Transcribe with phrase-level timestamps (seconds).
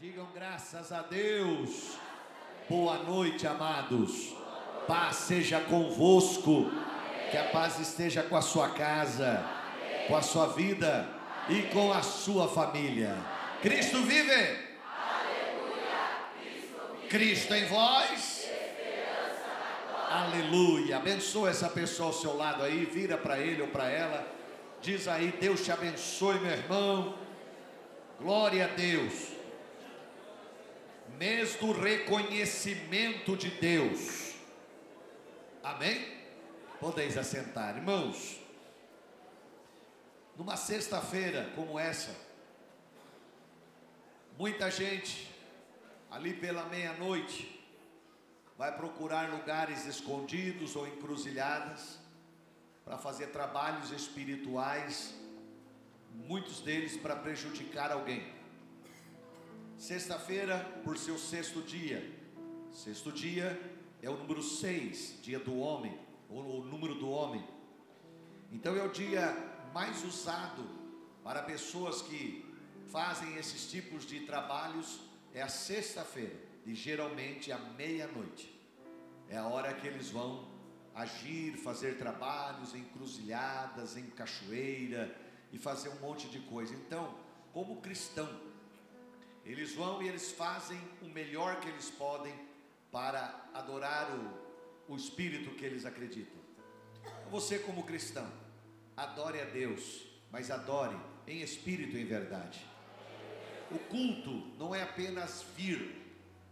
[0.00, 1.98] Digam graças a Deus.
[2.70, 4.34] Boa noite, amados.
[4.86, 6.70] Paz seja convosco.
[7.30, 9.44] Que a paz esteja com a sua casa,
[10.08, 11.06] com a sua vida
[11.50, 13.14] e com a sua família.
[13.60, 14.70] Cristo vive.
[17.10, 18.48] Cristo em vós.
[20.08, 20.96] Aleluia.
[20.96, 24.26] Abençoa essa pessoa ao seu lado aí, vira para ele ou para ela.
[24.80, 27.18] Diz aí, Deus te abençoe, meu irmão.
[28.18, 29.39] Glória a Deus
[31.20, 34.36] mês do reconhecimento de Deus.
[35.62, 36.18] Amém?
[36.80, 38.40] Podeis assentar, irmãos.
[40.34, 42.16] Numa sexta-feira como essa,
[44.38, 45.30] muita gente,
[46.10, 47.68] ali pela meia-noite,
[48.56, 51.98] vai procurar lugares escondidos ou encruzilhadas
[52.82, 55.14] para fazer trabalhos espirituais,
[56.14, 58.39] muitos deles para prejudicar alguém.
[59.80, 62.06] Sexta-feira, por seu sexto dia.
[62.70, 63.58] Sexto dia
[64.02, 67.42] é o número seis, dia do homem, ou o número do homem.
[68.52, 69.34] Então é o dia
[69.72, 70.68] mais usado
[71.24, 72.44] para pessoas que
[72.88, 75.00] fazem esses tipos de trabalhos,
[75.32, 78.54] é a sexta-feira, e geralmente à meia-noite.
[79.30, 80.46] É a hora que eles vão
[80.94, 85.18] agir, fazer trabalhos em cruzilhadas, em cachoeira
[85.50, 86.74] e fazer um monte de coisa.
[86.74, 87.14] Então,
[87.54, 88.28] como cristão,
[89.50, 92.32] eles vão e eles fazem o melhor que eles podem
[92.92, 96.40] para adorar o, o Espírito que eles acreditam.
[97.30, 98.30] Você, como cristão,
[98.96, 102.64] adore a Deus, mas adore em espírito e em verdade.
[103.72, 105.96] O culto não é apenas vir.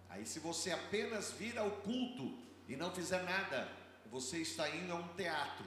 [0.08, 3.70] Aí, se você apenas vir ao culto e não fizer nada,
[4.10, 5.66] você está indo a um teatro.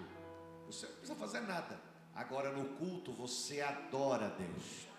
[0.65, 1.79] Você não precisa fazer nada.
[2.13, 4.90] Agora, no culto, você adora a Deus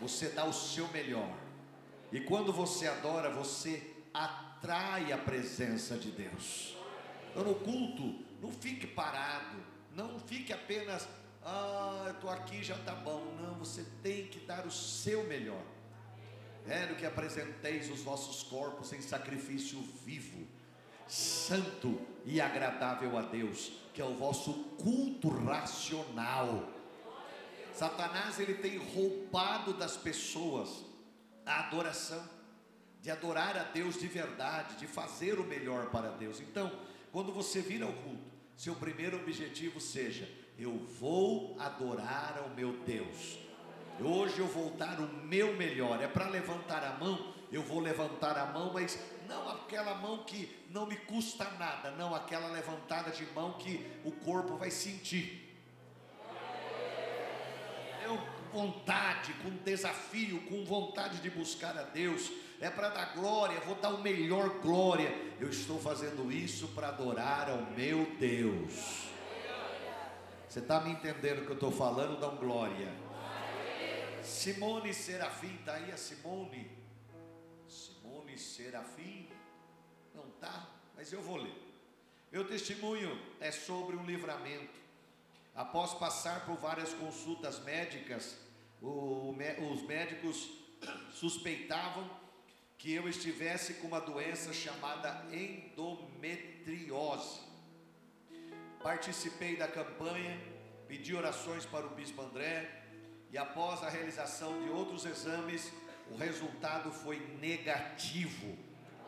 [0.00, 1.36] você dá o seu melhor.
[2.10, 3.82] E quando você adora, você
[4.12, 6.76] atrai a presença de Deus.
[7.30, 9.56] Então no culto, não fique parado,
[9.94, 11.06] não fique apenas,
[11.44, 13.34] ah, eu estou aqui, já está bom.
[13.40, 15.62] Não, você tem que dar o seu melhor.
[16.66, 20.46] É no que apresenteis os vossos corpos em sacrifício vivo,
[21.06, 26.68] santo e agradável a Deus, que é o vosso culto racional.
[27.78, 30.84] Satanás ele tem roubado das pessoas
[31.46, 32.28] a adoração,
[33.00, 36.40] de adorar a Deus de verdade, de fazer o melhor para Deus.
[36.40, 36.72] Então,
[37.12, 40.28] quando você vir ao culto, seu primeiro objetivo seja:
[40.58, 43.38] eu vou adorar ao meu Deus.
[44.00, 46.02] Hoje eu vou dar o meu melhor.
[46.02, 50.66] É para levantar a mão, eu vou levantar a mão, mas não aquela mão que
[50.68, 55.47] não me custa nada, não aquela levantada de mão que o corpo vai sentir
[58.58, 63.90] vontade, com desafio, com vontade de buscar a Deus, é para dar glória, vou dar
[63.90, 65.10] o melhor glória.
[65.38, 69.06] Eu estou fazendo isso para adorar ao meu Deus.
[70.48, 72.18] Você está me entendendo o que eu estou falando?
[72.18, 72.92] Dá um glória.
[74.24, 76.68] Simone Serafim, está aí a Simone?
[77.68, 79.28] Simone Serafim?
[80.14, 80.68] Não está?
[80.96, 81.54] Mas eu vou ler.
[82.32, 84.88] Meu testemunho é sobre um livramento
[85.58, 88.36] Após passar por várias consultas médicas,
[88.82, 89.34] o,
[89.72, 90.50] os médicos
[91.12, 92.08] suspeitavam
[92.76, 96.60] que eu estivesse com uma doença chamada endometriose.
[98.82, 100.40] Participei da campanha,
[100.86, 102.84] pedi orações para o bispo André
[103.32, 105.72] e após a realização de outros exames,
[106.10, 108.56] o resultado foi negativo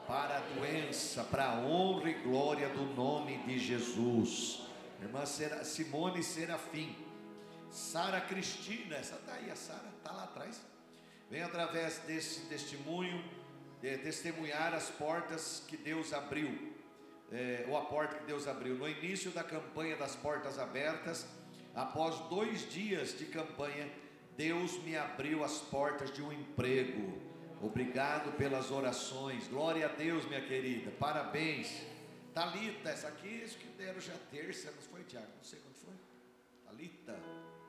[0.07, 4.63] para a doença, para a honra e glória do nome de Jesus.
[5.01, 7.10] Irmã Simone Serafim.
[7.71, 10.61] Sara Cristina, essa está aí, a Sara está lá atrás.
[11.31, 13.25] Vem através desse testemunho,
[13.81, 16.75] de testemunhar as portas que Deus abriu,
[17.31, 18.75] é, ou a porta que Deus abriu.
[18.75, 21.25] No início da campanha das portas abertas,
[21.75, 23.89] após dois dias de campanha,
[24.37, 27.21] Deus me abriu as portas de um emprego.
[27.63, 29.47] Obrigado pelas orações.
[29.47, 30.91] Glória a Deus, minha querida.
[30.99, 31.83] Parabéns.
[32.35, 35.27] Talita, essa aqui acho que deram já terça, não foi, Tiago?
[35.37, 35.95] Não sei quando foi.
[36.65, 37.60] Talita.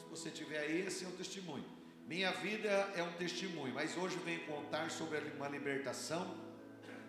[0.00, 1.64] Se você tiver aí, esse é o testemunho.
[2.06, 6.36] Minha vida é um testemunho, mas hoje eu venho contar sobre uma libertação.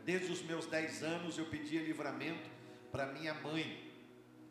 [0.05, 2.49] Desde os meus 10 anos eu pedia livramento
[2.91, 3.91] para minha mãe,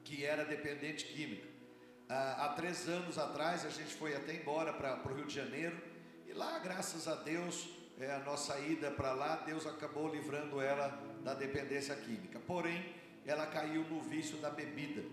[0.02, 1.46] que era dependente química.
[2.08, 5.80] Ah, há três anos atrás a gente foi até embora para o Rio de Janeiro
[6.26, 7.68] e lá, graças a Deus,
[8.00, 10.88] é, a nossa ida para lá, Deus acabou livrando ela
[11.22, 12.40] da dependência química.
[12.40, 12.94] Porém,
[13.26, 15.04] ela caiu no vício da bebida.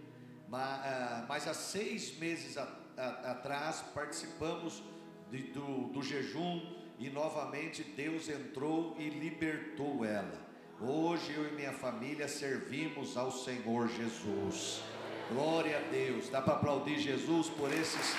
[0.48, 4.82] Mas, ah, mas há seis meses a, atrás participamos
[5.30, 6.62] de, do, do jejum
[6.98, 10.48] e novamente Deus entrou e libertou ela.
[10.82, 14.82] Hoje eu e minha família servimos ao Senhor Jesus.
[15.30, 16.30] Glória a Deus.
[16.30, 18.16] Dá para aplaudir Jesus por esses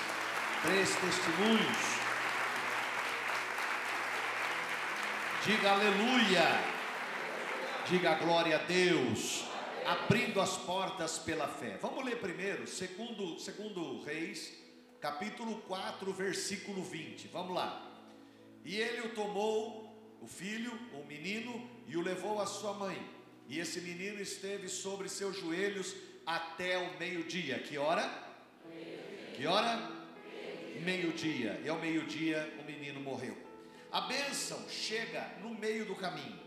[0.61, 2.09] três testemunhos.
[5.45, 6.79] Diga aleluia.
[7.89, 9.45] Diga glória a Deus.
[9.85, 11.77] Abrindo as portas pela fé.
[11.81, 14.58] Vamos ler primeiro, segundo, segundo Reis,
[14.99, 17.27] capítulo 4, versículo 20.
[17.29, 17.85] Vamos lá.
[18.65, 22.99] E ele o tomou, o filho, o menino, e o levou à sua mãe.
[23.47, 27.59] E esse menino esteve sobre seus joelhos até o meio-dia.
[27.59, 28.07] Que hora?
[28.67, 28.99] Meio
[29.35, 29.77] que hora?
[30.83, 31.53] Meio-dia.
[31.53, 33.37] Meio e ao meio-dia o menino morreu.
[33.91, 36.39] A bênção chega no meio do caminho.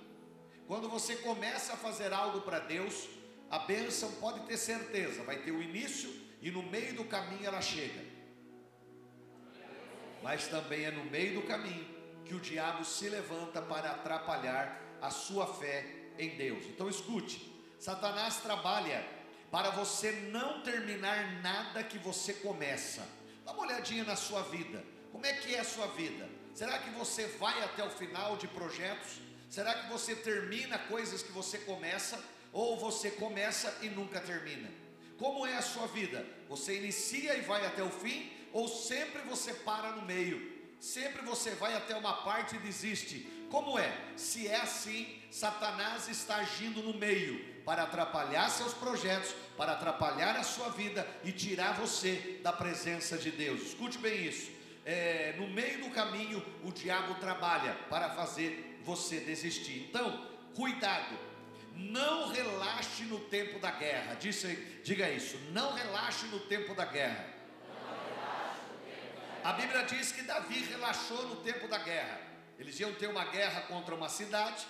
[0.68, 3.08] Quando você começa a fazer algo para Deus,
[3.50, 7.60] a bênção pode ter certeza, vai ter o início e no meio do caminho ela
[7.60, 8.11] chega.
[10.22, 11.86] Mas também é no meio do caminho
[12.24, 15.84] que o diabo se levanta para atrapalhar a sua fé
[16.18, 16.64] em Deus.
[16.66, 19.04] Então escute: Satanás trabalha
[19.50, 23.06] para você não terminar nada que você começa.
[23.44, 24.84] Dá uma olhadinha na sua vida.
[25.10, 26.28] Como é que é a sua vida?
[26.54, 29.20] Será que você vai até o final de projetos?
[29.50, 32.22] Será que você termina coisas que você começa?
[32.52, 34.70] Ou você começa e nunca termina?
[35.18, 36.24] Como é a sua vida?
[36.48, 38.30] Você inicia e vai até o fim?
[38.52, 40.50] Ou sempre você para no meio?
[40.80, 43.26] Sempre você vai até uma parte e desiste?
[43.50, 43.92] Como é?
[44.16, 50.42] Se é assim, Satanás está agindo no meio para atrapalhar seus projetos, para atrapalhar a
[50.42, 53.62] sua vida e tirar você da presença de Deus.
[53.62, 59.86] Escute bem isso é, no meio do caminho, o diabo trabalha para fazer você desistir.
[59.88, 61.16] Então, cuidado,
[61.74, 64.16] não relaxe no tempo da guerra.
[64.82, 67.26] diga isso, não relaxe no tempo da guerra.
[69.44, 72.20] A Bíblia diz que Davi relaxou no tempo da guerra.
[72.60, 74.64] Eles iam ter uma guerra contra uma cidade.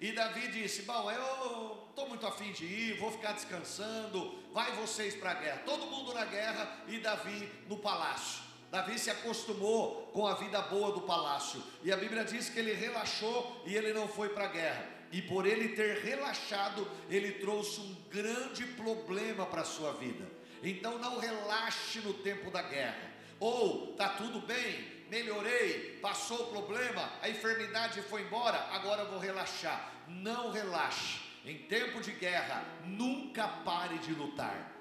[0.00, 4.42] E Davi disse: Bom, eu estou muito afim de ir, vou ficar descansando.
[4.50, 5.58] Vai vocês para a guerra.
[5.66, 8.42] Todo mundo na guerra e Davi no palácio.
[8.70, 11.62] Davi se acostumou com a vida boa do palácio.
[11.82, 14.88] E a Bíblia diz que ele relaxou e ele não foi para a guerra.
[15.12, 20.26] E por ele ter relaxado, ele trouxe um grande problema para a sua vida.
[20.62, 23.13] Então não relaxe no tempo da guerra.
[23.44, 29.18] Ou tá tudo bem, melhorei, passou o problema, a enfermidade foi embora, agora eu vou
[29.18, 29.92] relaxar.
[30.08, 31.18] Não relaxe.
[31.44, 34.72] Em tempo de guerra, nunca pare de lutar.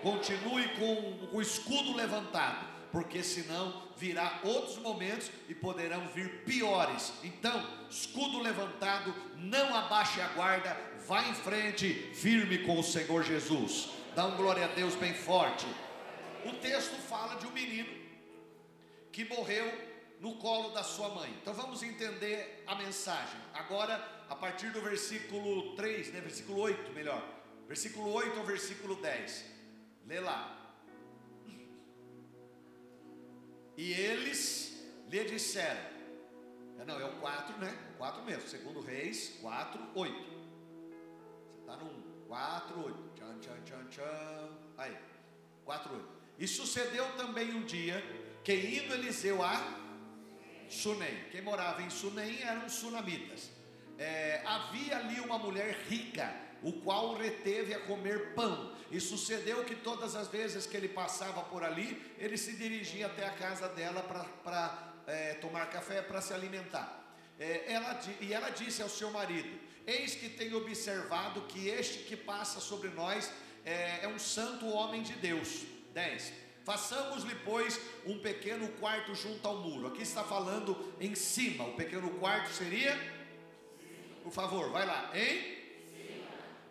[0.00, 7.12] Continue com, com o escudo levantado porque senão virá outros momentos e poderão vir piores.
[7.24, 13.88] Então, escudo levantado, não abaixe a guarda, vá em frente, firme com o Senhor Jesus.
[14.14, 15.66] Dá um glória a Deus bem forte.
[16.46, 17.92] O texto fala de um menino
[19.12, 19.66] que morreu
[20.20, 21.30] no colo da sua mãe.
[21.40, 23.40] Então vamos entender a mensagem.
[23.52, 23.94] Agora,
[24.28, 27.22] a partir do versículo 3, né, versículo 8, melhor.
[27.66, 29.44] Versículo 8 ao versículo 10.
[30.06, 30.54] Lê lá.
[33.76, 35.80] E eles lhe disseram,
[36.78, 37.76] é, não, é o 4, né?
[37.94, 40.14] O 4 mesmo, segundo Reis 4, 8.
[40.14, 43.10] Você está no 4, 8.
[43.14, 44.58] Tchan, tchan, tchan, tchan.
[44.76, 44.96] Aí,
[45.64, 46.17] 4, 8.
[46.38, 48.02] E sucedeu também um dia
[48.44, 49.78] que indo Eliseu a
[50.68, 53.50] Sunem, quem morava em Sunem eram sunamitas.
[53.98, 58.76] É, havia ali uma mulher rica, o qual reteve a comer pão.
[58.90, 63.26] E sucedeu que todas as vezes que ele passava por ali, ele se dirigia até
[63.26, 64.02] a casa dela
[64.44, 67.16] para é, tomar café, para se alimentar.
[67.38, 72.16] É, ela, e ela disse ao seu marido: Eis que tenho observado que este que
[72.16, 73.30] passa sobre nós
[73.64, 75.77] é, é um santo homem de Deus.
[75.98, 76.32] 10.
[76.64, 79.88] Façamos-lhe, pois, um pequeno quarto junto ao muro.
[79.88, 81.64] Aqui está falando em cima.
[81.64, 82.94] O pequeno quarto seria?
[84.22, 85.10] Por favor, vai lá.
[85.14, 85.56] Hein?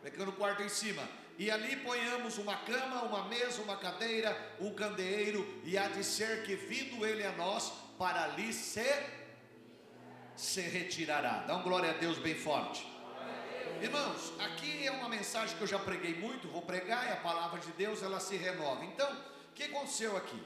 [0.01, 1.03] Pequeno quarto em cima
[1.39, 6.43] e ali ponhamos uma cama, uma mesa, uma cadeira, um candeeiro, e há de ser
[6.43, 8.91] que vindo ele a nós, para ali se,
[10.35, 11.43] se retirará.
[11.45, 12.83] Dá um glória a Deus bem forte.
[13.79, 17.59] Irmãos, aqui é uma mensagem que eu já preguei muito, vou pregar e a palavra
[17.59, 18.83] de Deus ela se renova.
[18.83, 19.07] Então,
[19.49, 20.41] o que aconteceu aqui?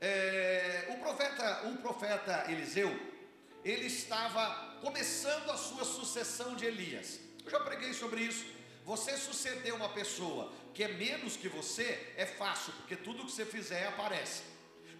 [0.00, 2.90] É, o profeta, o profeta Eliseu,
[3.64, 7.20] ele estava começando a sua sucessão de Elias.
[7.44, 8.44] Eu já preguei sobre isso.
[8.84, 13.46] Você suceder uma pessoa que é menos que você é fácil, porque tudo que você
[13.46, 14.42] fizer aparece.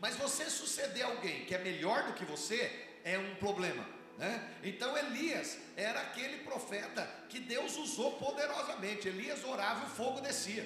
[0.01, 2.71] Mas você suceder alguém que é melhor do que você
[3.03, 3.85] é um problema.
[4.19, 4.49] Né?
[4.63, 9.09] Então Elias era aquele profeta que Deus usou poderosamente.
[9.09, 10.65] Elias orava e o fogo descia.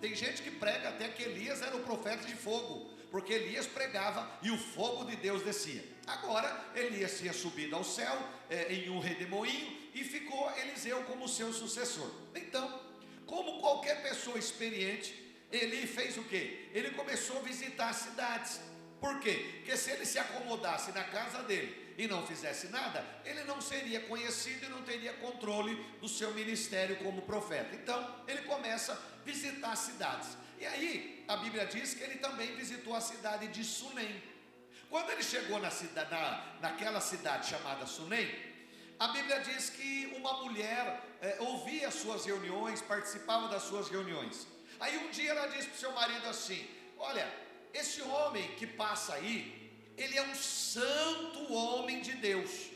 [0.00, 4.30] Tem gente que prega até que Elias era o profeta de fogo, porque Elias pregava
[4.42, 5.84] e o fogo de Deus descia.
[6.06, 8.16] Agora, Elias tinha subido ao céu
[8.48, 12.10] é, em um redemoinho e ficou Eliseu como seu sucessor.
[12.34, 12.80] Então,
[13.26, 15.14] como qualquer pessoa experiente,
[15.50, 16.70] ele fez o que?
[16.72, 18.60] Ele começou a visitar cidades.
[19.00, 19.56] Por quê?
[19.58, 24.00] Porque se ele se acomodasse na casa dele e não fizesse nada, ele não seria
[24.02, 27.74] conhecido e não teria controle do seu ministério como profeta.
[27.74, 30.28] Então, ele começa a visitar cidades.
[30.60, 34.22] E aí, a Bíblia diz que ele também visitou a cidade de Sunem.
[34.88, 38.32] Quando ele chegou na cidade, na, naquela cidade chamada Sunem,
[38.96, 44.46] a Bíblia diz que uma mulher é, ouvia as suas reuniões, participava das suas reuniões.
[44.78, 46.64] Aí um dia ela disse para o seu marido assim:
[46.96, 47.28] Olha,
[47.74, 49.57] esse homem que passa aí,
[49.98, 52.70] ele é um santo homem de Deus.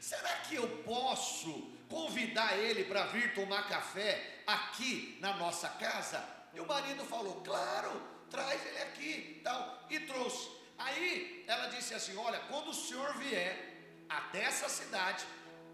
[0.00, 6.22] Será que eu posso convidar ele para vir tomar café aqui na nossa casa?
[6.52, 7.90] E o marido falou: Claro,
[8.30, 10.50] traz ele aqui, tal, e trouxe.
[10.78, 13.74] Aí ela disse assim: Olha, quando o senhor vier
[14.08, 15.24] até essa cidade,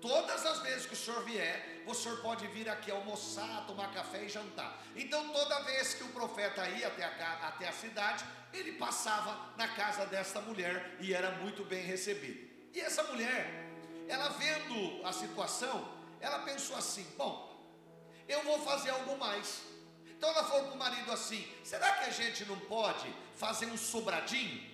[0.02, 4.25] Todas as vezes que o senhor vier, o senhor pode vir aqui almoçar, tomar café
[4.25, 4.82] e jantar.
[4.97, 9.68] Então, toda vez que o profeta ia até a, até a cidade, ele passava na
[9.68, 12.50] casa desta mulher e era muito bem recebido.
[12.75, 13.71] E essa mulher,
[14.09, 15.88] ela vendo a situação,
[16.21, 17.64] ela pensou assim: bom,
[18.26, 19.62] eu vou fazer algo mais.
[20.09, 23.78] Então ela falou para o marido assim: será que a gente não pode fazer um
[23.78, 24.72] sobradinho?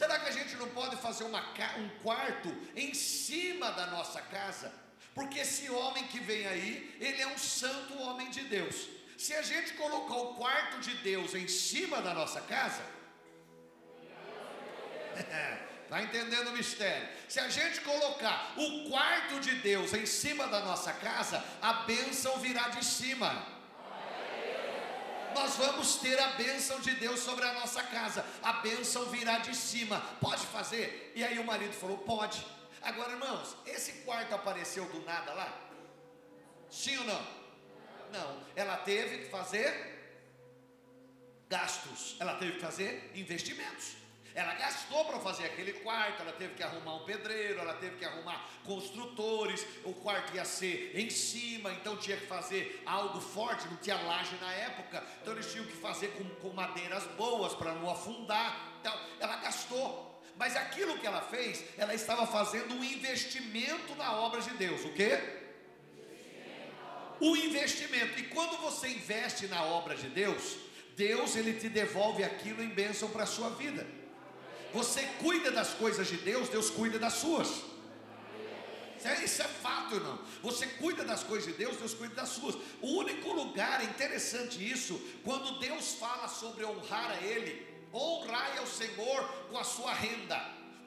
[0.00, 1.42] Será que a gente não pode fazer uma,
[1.76, 4.72] um quarto em cima da nossa casa?
[5.14, 8.88] Porque esse homem que vem aí, ele é um santo homem de Deus.
[9.18, 12.82] Se a gente colocar o quarto de Deus em cima da nossa casa,
[15.84, 17.06] Está entendendo o mistério?
[17.28, 22.38] Se a gente colocar o quarto de Deus em cima da nossa casa, a bênção
[22.38, 23.59] virá de cima
[25.34, 29.54] nós vamos ter a bênção de Deus sobre a nossa casa, a bênção virá de
[29.54, 30.00] cima.
[30.20, 31.12] Pode fazer?
[31.14, 32.44] E aí o marido falou: Pode.
[32.82, 35.52] Agora, irmãos, esse quarto apareceu do nada lá?
[36.70, 37.26] Sim ou não?
[38.12, 38.42] Não.
[38.56, 39.98] Ela teve que fazer
[41.48, 43.99] gastos, ela teve que fazer investimentos.
[44.34, 48.04] Ela gastou para fazer aquele quarto, ela teve que arrumar um pedreiro, ela teve que
[48.04, 53.76] arrumar construtores, o quarto ia ser em cima, então tinha que fazer algo forte, não
[53.76, 57.90] tinha laje na época, então eles tinham que fazer com, com madeiras boas para não
[57.90, 58.78] afundar.
[58.80, 64.40] Então, ela gastou, mas aquilo que ela fez, ela estava fazendo um investimento na obra
[64.40, 64.84] de Deus.
[64.84, 65.18] O quê?
[67.20, 68.18] O investimento.
[68.18, 70.56] E quando você investe na obra de Deus,
[70.96, 73.99] Deus ele te devolve aquilo em bênção para a sua vida.
[74.72, 77.48] Você cuida das coisas de Deus, Deus cuida das suas.
[79.24, 80.18] Isso é, é fato, irmão.
[80.42, 82.54] Você cuida das coisas de Deus, Deus cuida das suas.
[82.80, 88.66] O único lugar, é interessante isso, quando Deus fala sobre honrar a Ele, honrai ao
[88.66, 90.36] Senhor com a sua renda.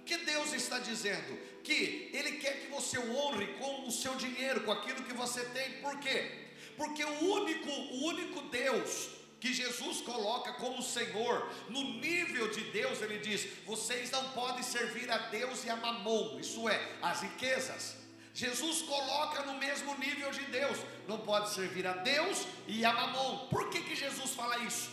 [0.01, 1.37] O que Deus está dizendo?
[1.63, 5.81] Que Ele quer que você honre com o seu dinheiro, com aquilo que você tem.
[5.81, 6.49] Por quê?
[6.77, 9.09] Porque o único, o único Deus
[9.43, 15.11] que Jesus coloca como Senhor, no nível de Deus, ele diz: vocês não podem servir
[15.11, 17.97] a Deus e a mamon, isso é, as riquezas.
[18.33, 20.77] Jesus coloca no mesmo nível de Deus,
[21.09, 23.49] não pode servir a Deus e a mamon.
[23.49, 24.89] Por que, que Jesus fala isso?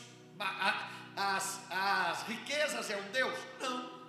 [1.17, 3.39] As, as riquezas é um Deus?
[3.61, 4.01] Não.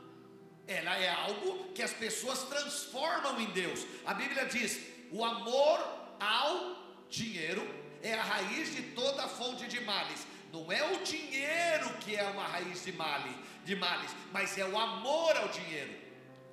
[0.68, 3.86] Ela é algo que as pessoas transformam em Deus.
[4.08, 4.80] A Bíblia diz:
[5.12, 5.80] o amor
[6.20, 7.64] ao dinheiro
[8.02, 10.31] é a raiz de toda fonte de males.
[10.52, 14.78] Não é o dinheiro que é uma raiz de, male, de males, mas é o
[14.78, 15.94] amor ao dinheiro.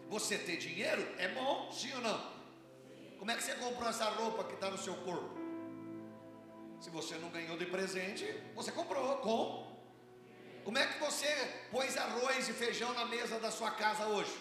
[0.08, 2.38] Você ter dinheiro é bom, sim ou não?
[3.18, 5.36] Como é que você comprou essa roupa que está no seu corpo?
[6.80, 8.24] Se você não ganhou de presente,
[8.54, 9.76] você comprou com.
[10.64, 11.26] Como é que você
[11.70, 14.36] pôs arroz e feijão na mesa da sua casa hoje?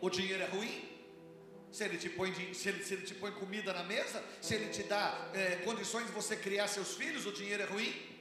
[0.00, 0.96] O dinheiro é ruim?
[1.72, 4.68] Se ele te põe, se ele, se ele te põe comida na mesa, se ele
[4.68, 8.15] te dá é, condições de você criar seus filhos, o dinheiro é ruim?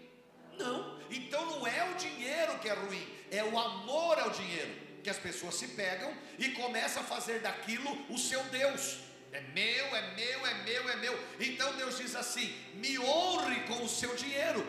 [0.57, 0.99] Não.
[1.09, 4.85] Então não é o dinheiro que é ruim, é o amor ao dinheiro.
[5.03, 8.97] Que as pessoas se pegam e começam a fazer daquilo o seu Deus.
[9.31, 11.19] É meu, é meu, é meu, é meu.
[11.39, 14.65] Então Deus diz assim: me honre com o seu dinheiro.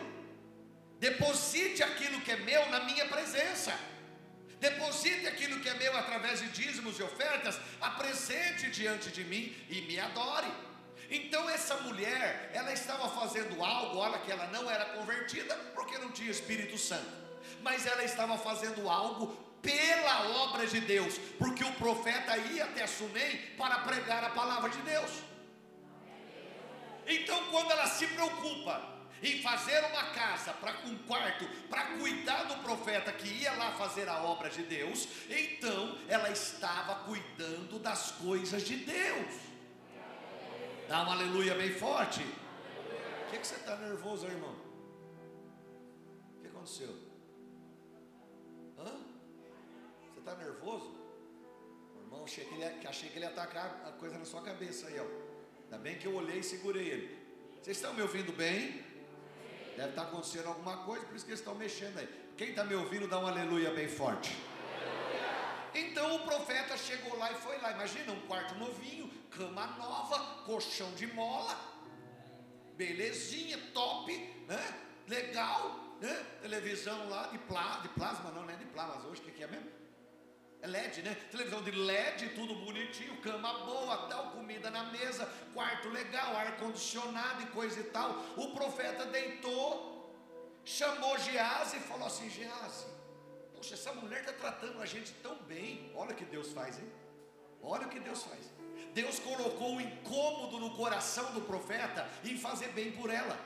[0.99, 3.73] Deposite aquilo que é meu na minha presença.
[4.59, 9.81] Deposite aquilo que é meu através de dízimos e ofertas, apresente diante de mim e
[9.81, 10.51] me adore.
[11.09, 16.11] Então essa mulher, ela estava fazendo algo, olha que ela não era convertida porque não
[16.11, 17.09] tinha Espírito Santo,
[17.61, 19.27] mas ela estava fazendo algo
[19.61, 24.77] pela obra de Deus, porque o profeta ia até Sunem para pregar a palavra de
[24.79, 25.11] Deus.
[27.07, 32.57] Então quando ela se preocupa em fazer uma casa, para um quarto, para cuidar do
[32.57, 38.63] profeta que ia lá fazer a obra de Deus, então ela estava cuidando das coisas
[38.63, 39.46] de Deus.
[40.87, 42.21] Dá um aleluia bem forte.
[42.21, 44.55] O que, que você está nervoso, irmão?
[46.37, 46.95] O que aconteceu?
[48.79, 48.93] Hã?
[50.13, 50.95] Você está nervoso?
[52.03, 54.97] Irmão, achei que, ele achei que ele ia atacar a coisa na sua cabeça aí,
[54.97, 55.05] ó.
[55.65, 57.17] Ainda bem que eu olhei e segurei ele.
[57.61, 58.81] Vocês estão me ouvindo bem?
[59.75, 62.07] Deve estar acontecendo alguma coisa, por isso que eles estão mexendo aí.
[62.37, 64.37] Quem está me ouvindo, dá um aleluia bem forte.
[65.79, 67.71] Então o profeta chegou lá e foi lá.
[67.71, 71.55] Imagina um quarto novinho, cama nova, colchão de mola,
[72.75, 74.11] belezinha, top,
[74.47, 74.83] né?
[75.07, 76.25] Legal, né?
[76.41, 79.43] Televisão lá de, plá, de plasma, não, não é de plasma, hoje o que, que
[79.43, 79.69] é mesmo?
[80.61, 81.15] É LED, né?
[81.29, 87.43] Televisão de LED, tudo bonitinho, cama boa, tal, comida na mesa, quarto legal, ar condicionado
[87.43, 88.09] e coisa e tal.
[88.35, 90.11] O profeta deitou,
[90.65, 92.85] chamou Gease e falou assim: Gease,
[93.67, 95.91] poxa, essa mulher está tratando a gente tão bem.
[95.93, 96.89] Olha o que Deus faz, hein?
[97.61, 98.51] Olha o que Deus faz.
[98.93, 103.37] Deus colocou um incômodo no coração do profeta em fazer bem por ela.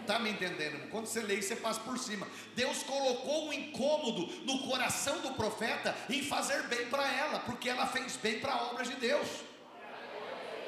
[0.00, 0.90] Está me entendendo?
[0.90, 2.28] Quando você lê, você passa por cima.
[2.54, 7.86] Deus colocou um incômodo no coração do profeta em fazer bem para ela, porque ela
[7.86, 9.26] fez bem para a obra de Deus.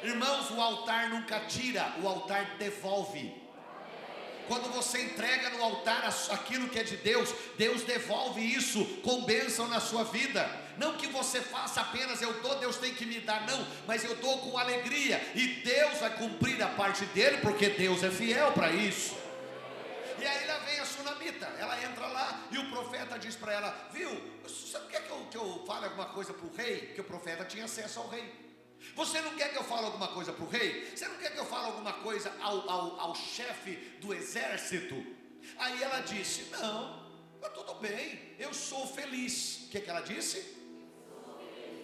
[0.02, 3.45] Irmãos, o altar nunca tira, o altar devolve.
[4.46, 9.68] Quando você entrega no altar aquilo que é de Deus, Deus devolve isso com bênção
[9.68, 10.48] na sua vida.
[10.78, 14.14] Não que você faça apenas eu dou, Deus tem que me dar, não, mas eu
[14.16, 18.70] dou com alegria e Deus vai cumprir a parte dele, porque Deus é fiel para
[18.70, 19.16] isso.
[20.18, 23.88] E aí lá vem a sunamita, ela entra lá e o profeta diz para ela:
[23.92, 24.10] Viu,
[24.48, 26.92] sabe o que, é que, eu, que eu fale alguma coisa para o rei?
[26.94, 28.45] Que o profeta tinha acesso ao rei.
[28.95, 30.90] Você não quer que eu fale alguma coisa para o rei?
[30.95, 34.95] Você não quer que eu fale alguma coisa ao, ao, ao chefe do exército?
[35.59, 37.06] Aí ela disse: Não,
[37.40, 39.64] mas tudo bem, eu sou feliz.
[39.66, 40.56] O que, que ela disse?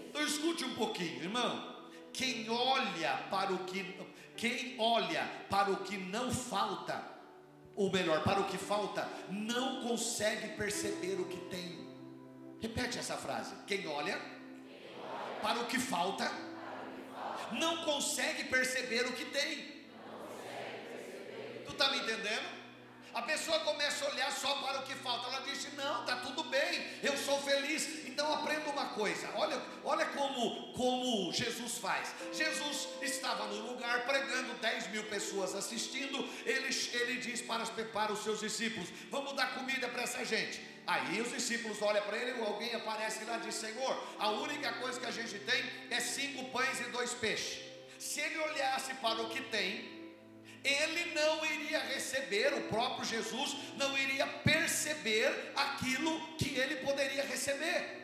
[0.08, 1.72] Então escute um pouquinho, irmão.
[2.12, 3.82] Quem olha para o que
[4.36, 7.12] quem olha para o que não falta
[7.74, 11.90] ou melhor, para o que falta, não consegue perceber o que tem.
[12.60, 13.54] Repete essa frase.
[13.66, 14.20] Quem olha
[15.40, 16.30] para o que falta,
[17.52, 19.82] não consegue perceber o que tem.
[21.64, 22.62] Tu está me entendendo?
[23.14, 25.28] A pessoa começa a olhar só para o que falta.
[25.28, 28.06] Ela disse: Não, está tudo bem, eu sou feliz.
[28.06, 32.14] Então aprenda uma coisa: olha, olha como, como Jesus faz.
[32.32, 36.18] Jesus estava no lugar pregando, 10 mil pessoas assistindo.
[36.46, 40.71] Ele, ele diz para, para os seus discípulos: Vamos dar comida para essa gente.
[40.86, 44.98] Aí os discípulos olham para ele, alguém aparece lá e diz: Senhor, a única coisa
[44.98, 47.60] que a gente tem é cinco pães e dois peixes.
[47.98, 50.02] Se ele olhasse para o que tem,
[50.64, 58.00] ele não iria receber, o próprio Jesus não iria perceber aquilo que ele poderia receber.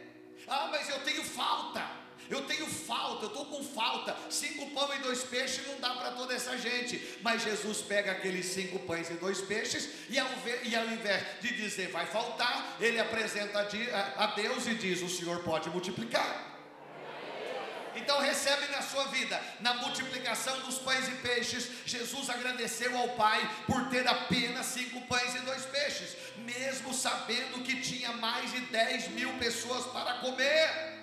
[0.47, 1.85] Ah, mas eu tenho falta,
[2.31, 4.17] eu tenho falta, eu estou com falta.
[4.29, 7.19] Cinco pães e dois peixes não dá para toda essa gente.
[7.23, 10.29] Mas Jesus pega aqueles cinco pães e dois peixes, e ao,
[10.63, 13.61] e ao invés de dizer vai faltar, ele apresenta
[14.17, 16.59] a Deus e diz: O Senhor pode multiplicar.
[17.97, 23.51] Então recebe na sua vida, na multiplicação dos pães e peixes, Jesus agradeceu ao Pai
[23.67, 29.09] por ter apenas cinco pães e dois peixes, mesmo sabendo que tinha mais de dez
[29.09, 30.98] mil pessoas para comer.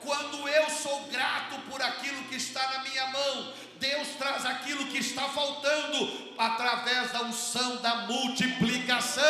[0.00, 4.98] Quando eu sou grato por aquilo que está na minha mão, Deus traz aquilo que
[4.98, 9.22] está faltando através da unção da multiplicação.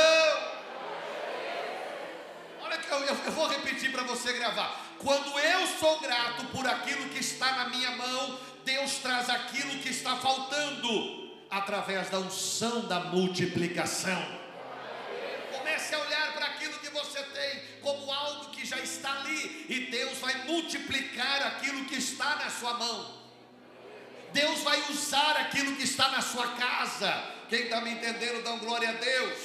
[2.63, 4.85] Olha que eu, eu, vou repetir para você gravar.
[4.99, 9.89] Quando eu sou grato por aquilo que está na minha mão, Deus traz aquilo que
[9.89, 14.46] está faltando através da unção da multiplicação.
[15.87, 19.87] Comece a olhar para aquilo que você tem como algo que já está ali, e
[19.91, 23.15] Deus vai multiplicar aquilo que está na sua mão.
[24.33, 27.13] Deus vai usar aquilo que está na sua casa.
[27.49, 29.39] Quem está me entendendo, dá glória a Deus.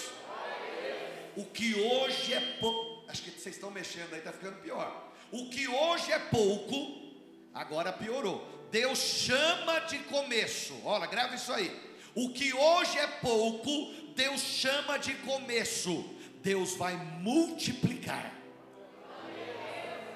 [1.35, 5.11] O que hoje é pouco, acho que vocês estão mexendo aí, está ficando pior.
[5.31, 7.13] O que hoje é pouco,
[7.53, 8.67] agora piorou.
[8.71, 10.73] Deus chama de começo.
[10.83, 11.69] Olha, grava isso aí.
[12.15, 16.19] O que hoje é pouco, Deus chama de começo.
[16.41, 18.33] Deus vai multiplicar.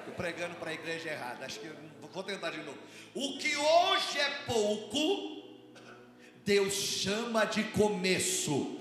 [0.00, 1.44] Estou pregando para a igreja errada.
[1.46, 1.70] Acho que
[2.12, 2.78] vou tentar de novo.
[3.14, 5.42] O que hoje é pouco,
[6.44, 8.80] Deus chama de começo.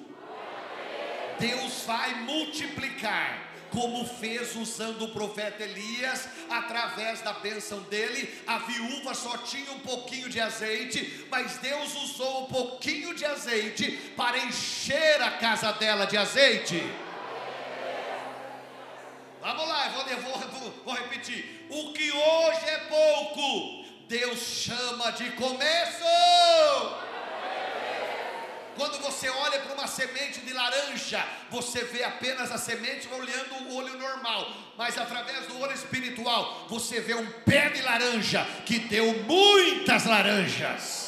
[1.40, 9.14] Deus vai multiplicar como fez usando o profeta Elias, através da bênção dele, a viúva
[9.14, 15.22] só tinha um pouquinho de azeite, mas Deus usou um pouquinho de azeite para encher
[15.22, 16.82] a casa dela de azeite.
[19.46, 21.68] Vamos lá, eu vou, eu vou, vou, vou repetir.
[21.70, 26.04] O que hoje é pouco, Deus chama de começo.
[28.76, 33.76] Quando você olha para uma semente de laranja, você vê apenas a semente olhando o
[33.76, 39.14] olho normal, mas através do olho espiritual, você vê um pé de laranja que deu
[39.26, 41.05] muitas laranjas.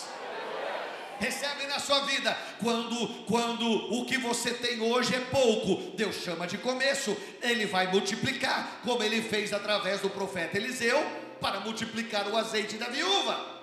[1.20, 6.46] Recebe na sua vida quando quando o que você tem hoje é pouco, Deus chama
[6.46, 10.98] de começo, ele vai multiplicar, como ele fez através do profeta Eliseu
[11.42, 13.58] para multiplicar o azeite da viúva.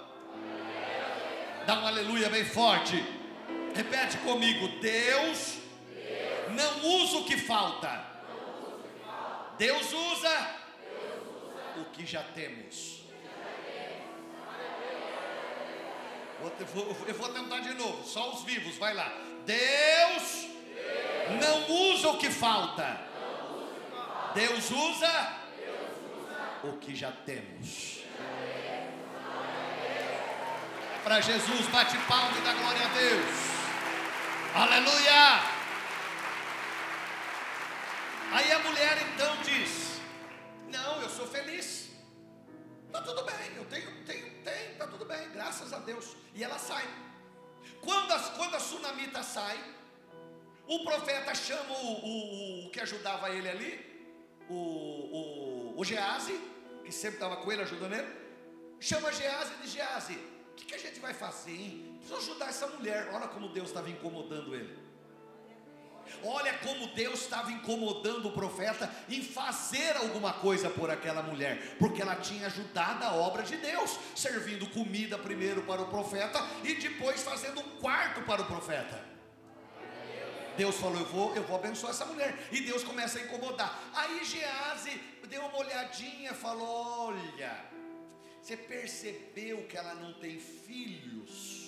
[1.67, 3.03] Dá um aleluia bem forte.
[3.75, 5.59] Repete comigo: Deus,
[6.51, 8.05] não usa o que falta,
[9.59, 10.51] Deus usa
[11.77, 13.04] o que já temos.
[17.07, 19.11] Eu vou tentar de novo, só os vivos, vai lá.
[19.47, 20.47] Deus,
[21.29, 23.01] Deus não usa o que falta,
[24.35, 25.41] Deus usa, usa
[26.65, 28.05] o que já temos.
[31.03, 33.55] Para Jesus, bate palma e dá glória a Deus.
[34.55, 35.55] Aleluia!
[38.33, 40.01] Aí a mulher então diz:
[40.69, 41.84] Não, eu sou feliz.
[42.95, 46.15] Tá tudo bem, eu tenho, tenho, tenho, tá tudo bem, graças a Deus.
[46.33, 46.87] E ela sai.
[47.81, 49.59] Quando a, quando a sunamita sai,
[50.65, 54.07] o profeta chama o, o, o que ajudava ele ali,
[54.49, 56.41] o, o, o Gease,
[56.85, 58.07] que sempre estava com ele ajudando ele,
[58.79, 60.15] chama Gease e diz: Gease,
[60.53, 62.01] o que, que a gente vai fazer, hein?
[62.17, 63.11] Ajudar essa mulher.
[63.13, 64.84] Olha como Deus estava incomodando ele.
[66.23, 72.03] Olha como Deus estava incomodando o profeta em fazer alguma coisa por aquela mulher, porque
[72.03, 77.23] ela tinha ajudado a obra de Deus, servindo comida primeiro para o profeta e depois
[77.23, 79.15] fazendo um quarto para o profeta.
[80.57, 82.49] Deus falou: Eu vou, eu vou abençoar essa mulher.
[82.53, 83.79] E Deus começa a incomodar.
[83.93, 87.65] Aí Gease deu uma olhadinha, falou: Olha,
[88.41, 91.64] você percebeu que ela não tem filhos?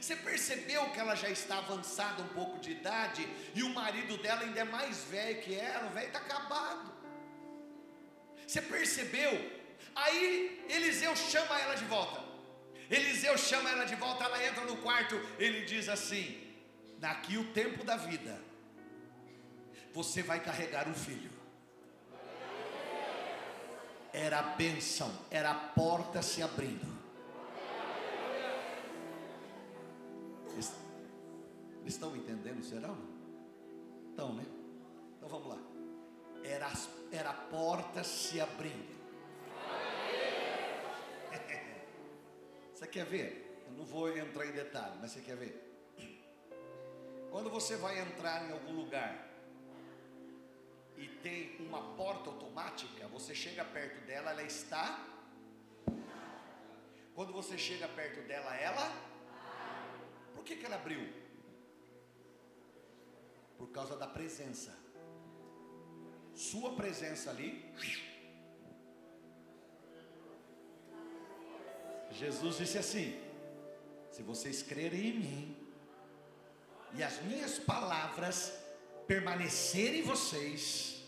[0.00, 4.42] Você percebeu que ela já está avançada um pouco de idade e o marido dela
[4.42, 6.92] ainda é mais velho que ela, o velho está acabado.
[8.46, 9.32] Você percebeu?
[9.94, 12.22] Aí Eliseu chama ela de volta.
[12.90, 16.40] Eliseu chama ela de volta, ela entra no quarto, ele diz assim:
[16.98, 18.40] Daqui o tempo da vida,
[19.92, 21.30] você vai carregar um filho.
[24.12, 26.97] Era a bênção, era a porta se abrindo.
[31.86, 32.94] Estão entendendo, será?
[34.10, 34.44] Estão, né?
[35.16, 35.58] Então vamos lá.
[36.44, 36.70] Era,
[37.10, 38.98] era a porta se abrindo.
[42.74, 43.64] Você quer ver?
[43.66, 45.68] Eu não vou entrar em detalhe, mas você quer ver?
[47.30, 49.28] Quando você vai entrar em algum lugar
[50.96, 55.06] e tem uma porta automática, você chega perto dela, ela está.
[57.14, 59.07] Quando você chega perto dela, ela.
[60.48, 61.06] Que, que ela abriu?
[63.58, 64.74] Por causa da presença.
[66.34, 67.70] Sua presença ali.
[72.12, 73.20] Jesus disse assim:
[74.10, 75.56] Se vocês crerem em mim,
[76.94, 78.58] e as minhas palavras
[79.06, 81.02] permanecerem em vocês,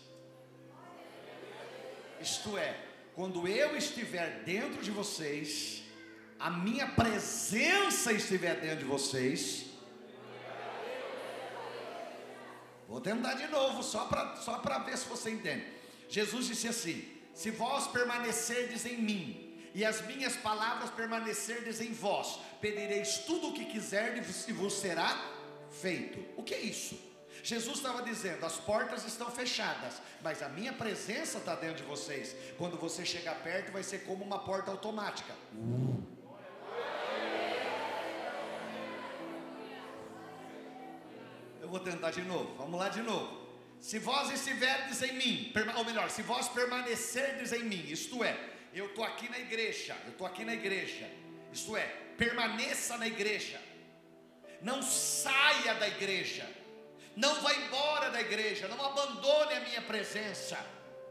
[2.19, 2.79] isto é,
[3.15, 5.81] quando eu estiver dentro de vocês,
[6.41, 9.71] a minha presença estiver dentro de vocês,
[12.91, 15.65] Vou tentar de novo, só para só ver se você entende.
[16.09, 22.37] Jesus disse assim: Se vós permanecerdes em mim, e as minhas palavras permanecerdes em vós,
[22.59, 25.17] pedireis tudo o que quiserdes e vos será
[25.69, 26.19] feito.
[26.35, 26.99] O que é isso?
[27.41, 32.35] Jesus estava dizendo: as portas estão fechadas, mas a minha presença está dentro de vocês.
[32.57, 35.33] Quando você chegar perto, vai ser como uma porta automática.
[35.53, 36.10] Uh.
[41.71, 42.53] Vou tentar de novo.
[42.57, 43.39] Vamos lá de novo.
[43.79, 48.37] Se vós estiverdes em mim, ou melhor, se vós permanecerdes em mim, isto é,
[48.73, 51.09] eu estou aqui na igreja, eu estou aqui na igreja,
[51.51, 51.83] isto é,
[52.17, 53.59] permaneça na igreja,
[54.61, 56.47] não saia da igreja,
[57.15, 60.57] não vá embora da igreja, não abandone a minha presença,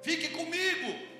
[0.02, 1.10] fique comigo.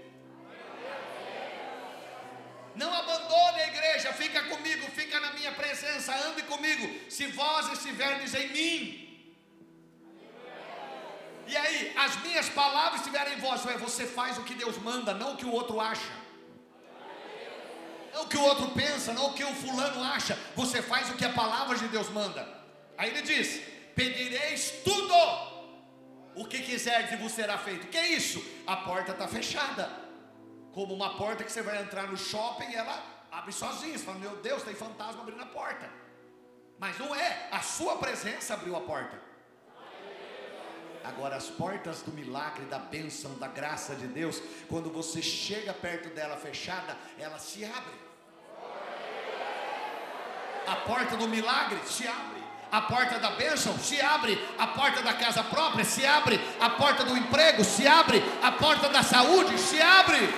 [2.76, 7.10] Não abandone a igreja, fica comigo, fica na minha presença, ande comigo.
[7.10, 8.99] Se vós estiverdes em mim,
[11.50, 15.32] E aí, as minhas palavras estiverem em voz, você faz o que Deus manda, não
[15.34, 16.12] o que o outro acha.
[18.14, 20.38] Não o que o outro pensa, não o que o fulano acha.
[20.54, 22.46] Você faz o que a palavra de Deus manda.
[22.96, 23.60] Aí ele diz:
[23.96, 25.14] Pedireis tudo
[26.36, 27.88] o que quiserdes vos será feito.
[27.88, 28.42] Que é isso?
[28.66, 29.90] A porta está fechada.
[30.72, 33.98] Como uma porta que você vai entrar no shopping e ela abre sozinha.
[33.98, 35.90] Você fala, meu Deus, tem fantasma abrindo a porta.
[36.78, 39.29] Mas não é, a sua presença abriu a porta.
[41.04, 46.10] Agora, as portas do milagre, da bênção, da graça de Deus, quando você chega perto
[46.10, 48.10] dela fechada, ela se abre.
[50.66, 52.40] A porta do milagre se abre.
[52.70, 57.02] A porta da bênção se abre, a porta da casa própria se abre, a porta
[57.02, 60.32] do emprego se abre, a porta da saúde se abre.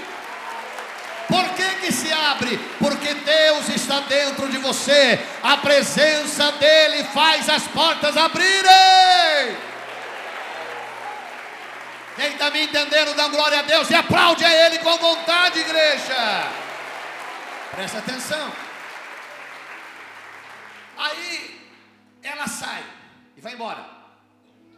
[1.29, 2.59] Por que, que se abre?
[2.79, 9.72] Porque Deus está dentro de você, a presença dEle faz as portas abrirem.
[12.15, 16.15] Quem está me entendendo, dá glória a Deus e aplaude a Ele com vontade, igreja.
[17.71, 18.53] Presta atenção.
[20.99, 21.69] Aí
[22.23, 22.85] ela sai
[23.37, 23.89] e vai embora.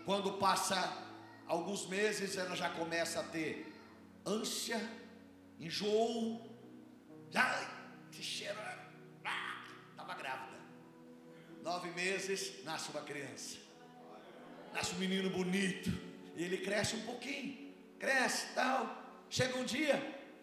[0.05, 0.93] Quando passa
[1.47, 3.75] alguns meses, ela já começa a ter
[4.25, 4.81] ânsia,
[5.59, 6.41] enjoo,
[7.31, 7.69] já
[8.13, 8.79] se cheira,
[9.91, 10.59] estava ah, grávida.
[11.63, 13.57] Nove meses, nasce uma criança,
[14.73, 15.91] nasce um menino bonito,
[16.37, 19.03] e ele cresce um pouquinho, cresce tal.
[19.31, 19.97] Chega um dia,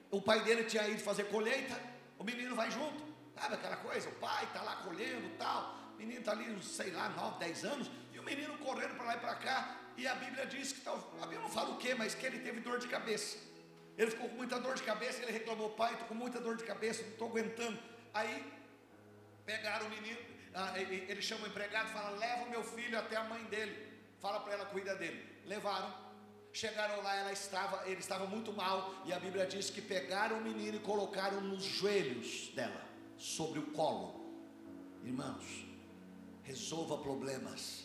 [0.10, 1.80] o pai dele tinha ido fazer colheita,
[2.18, 3.04] o menino vai junto,
[3.36, 4.10] sabe aquela coisa?
[4.10, 7.92] O pai está lá colhendo tal o menino está ali, sei lá, 9, 10 anos,
[8.14, 11.14] e o menino correndo para lá e para cá, e a Bíblia diz que, tal,
[11.22, 13.38] a Bíblia não fala o que, mas que ele teve dor de cabeça.
[13.98, 16.64] Ele ficou com muita dor de cabeça, ele reclamou, pai, estou com muita dor de
[16.64, 17.78] cabeça, não estou aguentando.
[18.14, 18.52] Aí
[19.46, 20.18] pegaram o menino,
[20.56, 23.94] ah, ele chama o empregado e fala: leva o meu filho até a mãe dele,
[24.20, 25.24] fala para ela cuidar dele.
[25.46, 25.94] Levaram,
[26.54, 30.42] chegaram lá, ela estava, ele estava muito mal, e a Bíblia diz que pegaram o
[30.42, 32.84] menino e colocaram nos joelhos dela,
[33.18, 34.20] sobre o colo.
[35.04, 35.72] Irmãos,
[36.44, 37.84] Resolva problemas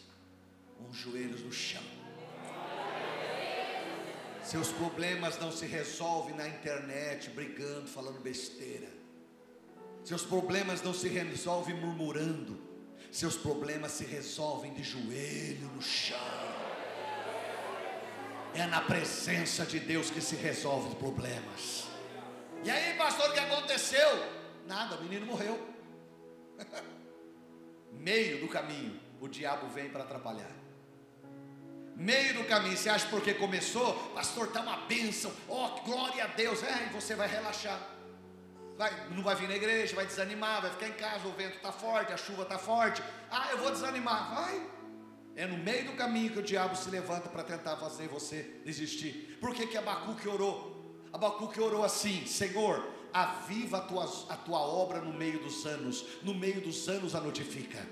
[0.77, 1.83] com os joelhos no chão.
[4.43, 8.89] Seus problemas não se resolvem na internet, brigando, falando besteira.
[10.05, 12.61] Seus problemas não se resolvem murmurando.
[13.13, 16.46] Seus problemas se resolvem de joelho no chão.
[18.57, 21.89] É na presença de Deus que se resolve problemas.
[22.65, 24.09] E aí, pastor, o que aconteceu?
[24.67, 25.61] Nada, o menino morreu.
[27.93, 30.51] meio do caminho, o diabo vem para atrapalhar.
[31.95, 36.63] Meio do caminho, você acha porque começou, pastor, está uma bênção, oh, glória a Deus,
[36.63, 37.79] é, e você vai relaxar.
[38.79, 41.73] Vai, não vai vir na igreja, vai desanimar, vai ficar em casa, o vento está
[41.73, 43.03] forte, a chuva está forte.
[43.31, 44.35] Ah, eu vou desanimar.
[44.35, 44.76] Vai.
[45.37, 49.37] É no meio do caminho que o diabo se levanta para tentar fazer você desistir.
[49.39, 51.05] Por que, que Abacuque orou?
[51.13, 56.35] Abacuque orou assim: Senhor, aviva a tua, a tua obra no meio dos anos, no
[56.35, 57.87] meio dos anos a notifica.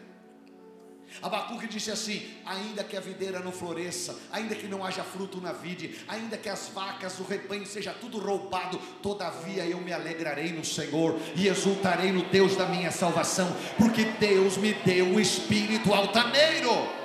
[1.22, 5.52] Abacuque disse assim: ainda que a videira não floresça, ainda que não haja fruto na
[5.52, 10.64] vide, ainda que as vacas, o rebanho seja tudo roubado, todavia eu me alegrarei no
[10.64, 17.04] Senhor e exultarei no Deus da minha salvação, porque Deus me deu o espírito altaneiro.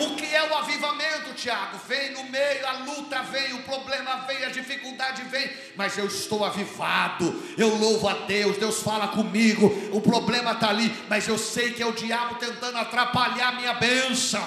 [0.00, 1.78] O que é o avivamento, Tiago?
[1.88, 6.44] Vem no meio, a luta vem, o problema vem, a dificuldade vem, mas eu estou
[6.44, 11.72] avivado, eu louvo a Deus, Deus fala comigo, o problema está ali, mas eu sei
[11.72, 14.46] que é o diabo tentando atrapalhar a minha bênção.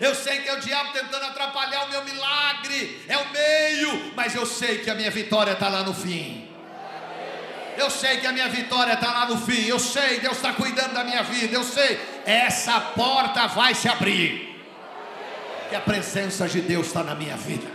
[0.00, 4.34] Eu sei que é o diabo tentando atrapalhar o meu milagre, é o meio, mas
[4.34, 6.47] eu sei que a minha vitória está lá no fim.
[7.78, 9.62] Eu sei que a minha vitória está lá no fim.
[9.66, 11.54] Eu sei, Deus está cuidando da minha vida.
[11.54, 14.30] Eu sei, essa porta vai se abrir.
[15.68, 17.70] Que a presença de Deus está na minha vida.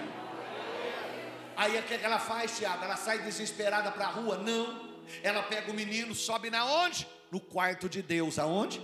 [1.56, 2.84] Aí o que ela faz, Tiago?
[2.84, 4.38] Ela sai desesperada para a rua?
[4.38, 4.92] Não.
[5.22, 7.08] Ela pega o menino, sobe na onde?
[7.32, 8.38] No quarto de Deus.
[8.38, 8.82] Aonde?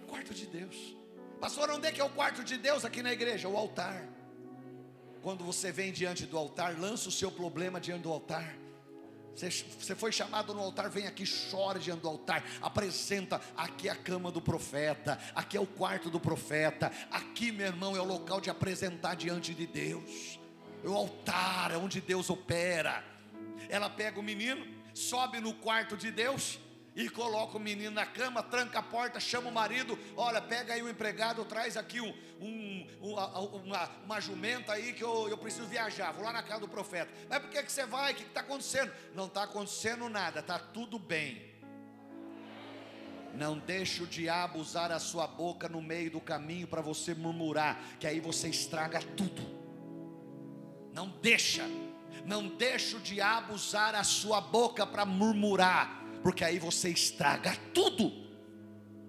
[0.00, 0.96] No quarto de Deus.
[1.38, 3.48] Pastor, onde é que é o quarto de Deus aqui na igreja?
[3.48, 4.02] O altar.
[5.20, 8.54] Quando você vem diante do altar, lança o seu problema diante do altar.
[9.38, 13.40] Você foi chamado no altar, vem aqui, chora diante do altar, apresenta.
[13.56, 17.96] Aqui é a cama do profeta, aqui é o quarto do profeta, aqui, meu irmão,
[17.96, 20.40] é o local de apresentar diante de Deus.
[20.84, 23.04] É o altar, é onde Deus opera.
[23.68, 26.58] Ela pega o menino, sobe no quarto de Deus,
[26.98, 30.82] e coloca o menino na cama, tranca a porta, chama o marido, olha, pega aí
[30.82, 36.10] o empregado, traz aqui um, um, uma, uma jumenta aí que eu, eu preciso viajar,
[36.10, 37.08] vou lá na casa do profeta.
[37.30, 38.12] Mas por que, que você vai?
[38.12, 38.92] O que está acontecendo?
[39.14, 41.40] Não está acontecendo nada, está tudo bem.
[43.32, 47.80] Não deixe o diabo usar a sua boca no meio do caminho para você murmurar,
[48.00, 49.42] que aí você estraga tudo.
[50.92, 51.64] Não deixa,
[52.24, 58.28] não deixe o diabo usar a sua boca para murmurar, porque aí você estraga tudo.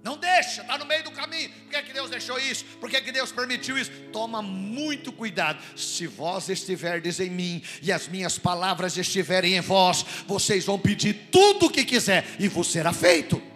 [0.04, 1.50] Não deixa, está no meio do caminho.
[1.50, 2.64] Por que, é que Deus deixou isso?
[2.80, 3.92] Por que, é que Deus permitiu isso?
[4.14, 5.62] Toma muito cuidado.
[5.76, 11.28] Se vós estiverdes em mim e as minhas palavras estiverem em vós, vocês vão pedir
[11.30, 13.50] tudo o que quiser e vos será feito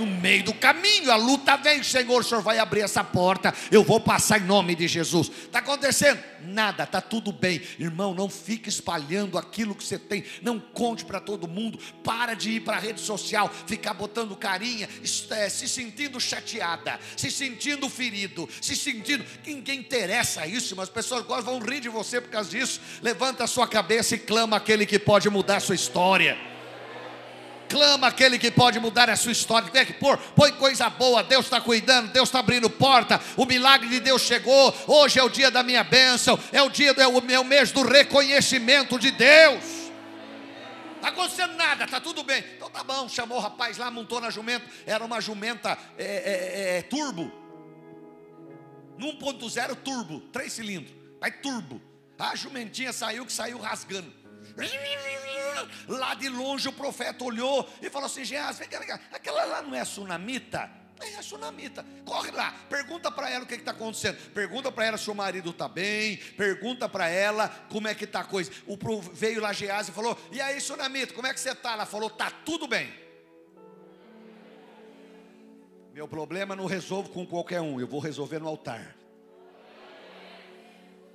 [0.00, 3.84] no meio do caminho, a luta vem, Senhor, o Senhor vai abrir essa porta, eu
[3.84, 5.30] vou passar em nome de Jesus.
[5.30, 6.18] Está acontecendo?
[6.42, 8.14] Nada, está tudo bem, irmão.
[8.14, 11.78] Não fique espalhando aquilo que você tem, não conte para todo mundo.
[12.02, 14.88] Para de ir para a rede social, ficar botando carinha,
[15.30, 19.24] é, se sentindo chateada, se sentindo ferido, se sentindo.
[19.46, 22.80] Ninguém interessa isso, mas as pessoas vão rir de você por causa disso.
[23.02, 26.49] Levanta a sua cabeça e clama aquele que pode mudar a sua história
[27.70, 29.70] clama aquele que pode mudar a sua história.
[29.70, 31.22] Tem que pôr, põe coisa boa.
[31.22, 33.20] Deus está cuidando, Deus está abrindo porta.
[33.36, 34.74] O milagre de Deus chegou.
[34.88, 36.38] Hoje é o dia da minha bênção.
[36.52, 39.62] É o dia, é o meu mês do reconhecimento de Deus.
[40.96, 42.44] Está acontecendo nada, está tudo bem.
[42.56, 44.66] Então tá bom, chamou o rapaz lá, montou na jumenta.
[44.84, 47.32] Era uma jumenta é, é, é, turbo.
[48.98, 50.92] 1.0 turbo, três cilindros.
[51.18, 51.80] Vai turbo.
[52.18, 54.19] A jumentinha saiu que saiu rasgando.
[55.88, 59.00] Lá de longe o profeta olhou e falou assim: Geás, vem cá, vem cá.
[59.12, 60.70] Aquela lá não é sunamita?
[61.00, 61.84] É a sunamita.
[62.04, 64.16] Corre lá, pergunta para ela o que está acontecendo.
[64.32, 66.18] Pergunta para ela se o marido está bem.
[66.36, 68.50] Pergunta para ela como é que está a coisa.
[68.66, 68.76] O
[69.12, 71.72] veio lá Geás e falou: E aí, sunamita, como é que você está?
[71.72, 72.92] Ela falou: Está tudo bem.
[75.92, 78.99] Meu problema não resolvo com qualquer um, eu vou resolver no altar.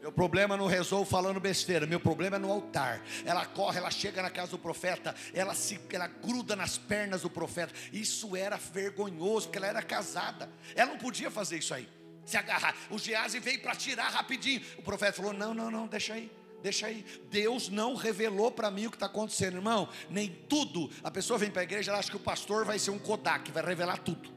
[0.05, 3.01] Meu problema não resolvo falando besteira, meu problema é no altar.
[3.25, 7.29] Ela corre, ela chega na casa do profeta, ela se ela gruda nas pernas do
[7.31, 7.73] profeta.
[7.91, 10.47] Isso era vergonhoso, porque ela era casada.
[10.75, 11.89] Ela não podia fazer isso aí.
[12.23, 12.75] Se agarrar.
[12.91, 14.61] O Geazi veio para tirar rapidinho.
[14.77, 16.31] O profeta falou: "Não, não, não, deixa aí.
[16.61, 17.03] Deixa aí.
[17.31, 19.89] Deus não revelou para mim o que está acontecendo, irmão.
[20.07, 20.87] Nem tudo.
[21.03, 23.51] A pessoa vem para a igreja, ela acha que o pastor vai ser um Kodak,
[23.51, 24.34] vai revelar tudo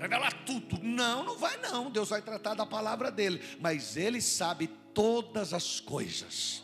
[0.00, 0.78] revelar tudo.
[0.82, 1.90] Não, não vai não.
[1.90, 6.62] Deus vai tratar da palavra dele, mas ele sabe todas as coisas.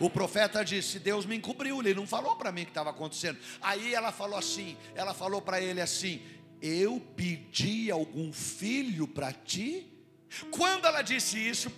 [0.00, 3.38] O profeta disse: Deus me encobriu, ele não falou para mim o que estava acontecendo.
[3.60, 6.22] Aí ela falou assim: ela falou para ele assim:
[6.60, 9.90] Eu pedi algum filho para ti?
[10.50, 11.70] Quando ela disse isso,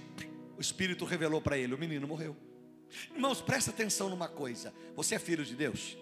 [0.56, 2.36] o Espírito revelou para ele: o menino morreu.
[3.12, 5.96] Irmãos, presta atenção numa coisa: você é filho de Deus?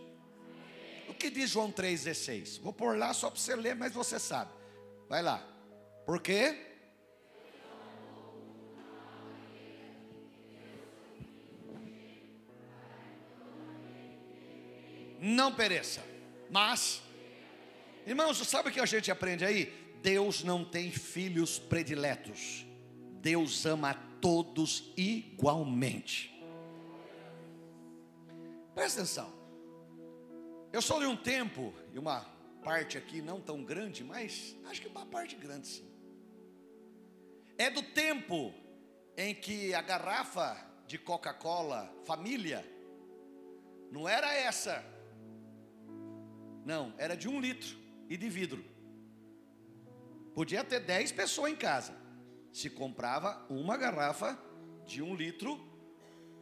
[1.14, 2.61] O que diz João 3,16?
[2.61, 4.50] Vou pôr lá só para você ler, mas você sabe.
[5.09, 5.46] Vai lá.
[6.05, 6.72] Por quê?
[15.20, 16.05] Não pereça.
[16.50, 17.00] Mas,
[18.05, 19.72] irmãos, sabe o que a gente aprende aí?
[20.03, 22.66] Deus não tem filhos prediletos.
[23.20, 26.35] Deus ama a todos igualmente.
[28.74, 29.43] Presta atenção.
[30.74, 32.22] Eu sou de um tempo, e uma
[32.64, 35.88] parte aqui não tão grande, mas acho que uma parte grande sim.
[37.56, 38.52] É do tempo
[39.16, 40.56] em que a garrafa
[40.88, 42.68] de Coca-Cola, família,
[43.92, 44.84] não era essa,
[46.64, 48.64] não, era de um litro e de vidro.
[50.34, 51.94] Podia ter dez pessoas em casa,
[52.52, 54.37] se comprava uma garrafa
[54.84, 55.56] de um litro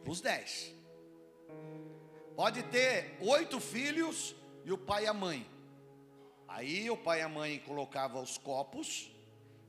[0.01, 0.75] para os dez.
[2.35, 5.45] Pode ter oito filhos e o pai e a mãe.
[6.47, 9.11] Aí o pai e a mãe colocava os copos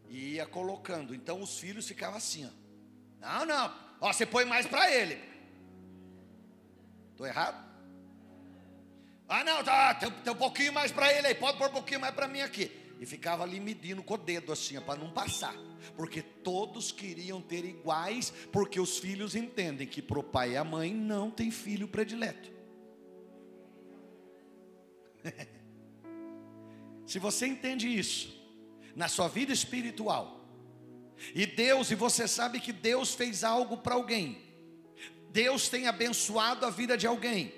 [0.09, 1.14] e ia colocando.
[1.14, 2.64] Então os filhos ficavam assim, ó.
[3.20, 3.74] Não, não.
[4.00, 5.18] Ó, você põe mais para ele.
[7.11, 7.64] Estou errado?
[9.29, 11.35] Ah, não, tá, tem, tem um pouquinho mais para ele aí.
[11.35, 12.70] Pode pôr um pouquinho mais para mim aqui.
[13.00, 15.55] E ficava ali medindo com o dedo assim, para não passar.
[15.96, 20.64] Porque todos queriam ter iguais, porque os filhos entendem que para o pai e a
[20.64, 22.54] mãe não tem filho predileto.
[27.07, 28.35] Se você entende isso
[28.95, 30.41] na sua vida espiritual,
[31.35, 34.39] e Deus, e você sabe que Deus fez algo para alguém,
[35.31, 37.53] Deus tem abençoado a vida de alguém,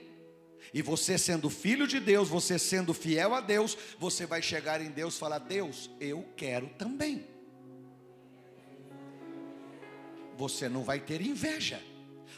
[0.73, 4.91] e você sendo filho de Deus, você sendo fiel a Deus, você vai chegar em
[4.91, 7.27] Deus e falar: Deus, eu quero também.
[10.37, 11.83] Você não vai ter inveja,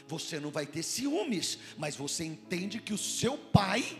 [0.07, 3.99] você não vai ter ciúmes, mas você entende que o seu pai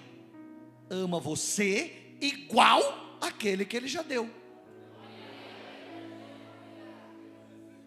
[0.90, 4.30] ama você igual aquele que ele já deu.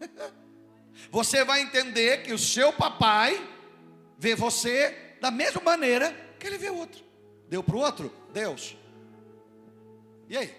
[1.10, 3.48] Você vai entender que o seu papai
[4.16, 7.04] vê você da mesma maneira que ele vê o outro.
[7.48, 8.12] Deu para o outro?
[8.32, 8.76] Deus.
[10.28, 10.54] E aí?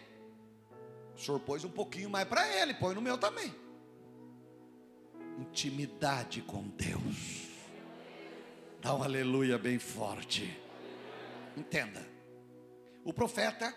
[1.15, 3.53] O senhor pôs um pouquinho mais para ele, põe no meu também.
[5.39, 7.47] Intimidade com Deus.
[8.81, 10.55] Dá um aleluia bem forte.
[11.57, 12.12] Entenda.
[13.03, 13.73] O profeta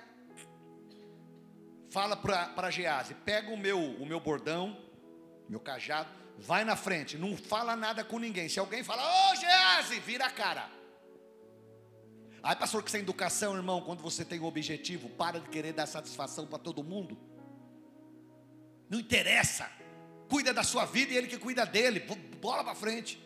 [1.91, 4.77] fala para Gease: pega o meu, o meu bordão,
[5.49, 6.09] meu cajado,
[6.39, 8.49] vai na frente, não fala nada com ninguém.
[8.49, 10.71] Se alguém fala, ô oh, Gease, vira a cara.
[12.43, 15.87] Aí, pastor, que sem educação, irmão, quando você tem um objetivo, para de querer dar
[15.87, 17.19] satisfação para todo mundo.
[18.89, 19.69] Não interessa.
[20.29, 22.01] Cuida da sua vida e ele que cuida dele.
[22.41, 23.21] Bola para frente.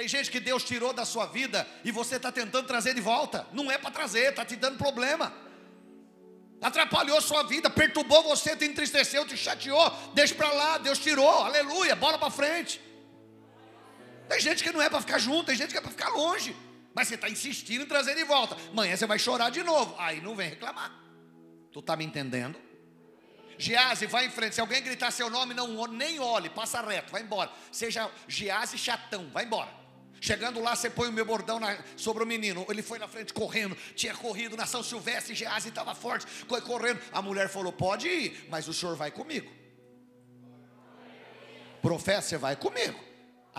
[0.00, 3.46] Tem gente que Deus tirou da sua vida e você está tentando trazer de volta.
[3.52, 5.30] Não é para trazer, está te dando problema.
[6.58, 9.92] Atrapalhou sua vida, perturbou você, te entristeceu, te chateou.
[10.14, 12.80] Deixa para lá, Deus tirou, aleluia, bola para frente.
[14.26, 16.56] Tem gente que não é para ficar junto, tem gente que é para ficar longe.
[16.94, 18.56] Mas você está insistindo em trazer de volta.
[18.72, 19.94] Amanhã você vai chorar de novo.
[19.98, 20.98] Aí não vem reclamar.
[21.70, 22.58] Tu está me entendendo?
[23.58, 24.54] Giase, vai em frente.
[24.54, 27.52] Se alguém gritar seu nome, não nem olhe, passa reto, vai embora.
[27.70, 29.79] Seja Giase chatão, vai embora.
[30.20, 32.66] Chegando lá, você põe o meu bordão na, sobre o menino.
[32.68, 37.00] Ele foi na frente correndo, tinha corrido na São Silvestre, Gease estava forte, foi correndo.
[37.10, 39.50] A mulher falou: Pode ir, mas o senhor vai comigo.
[41.80, 43.09] Profeta, você vai comigo.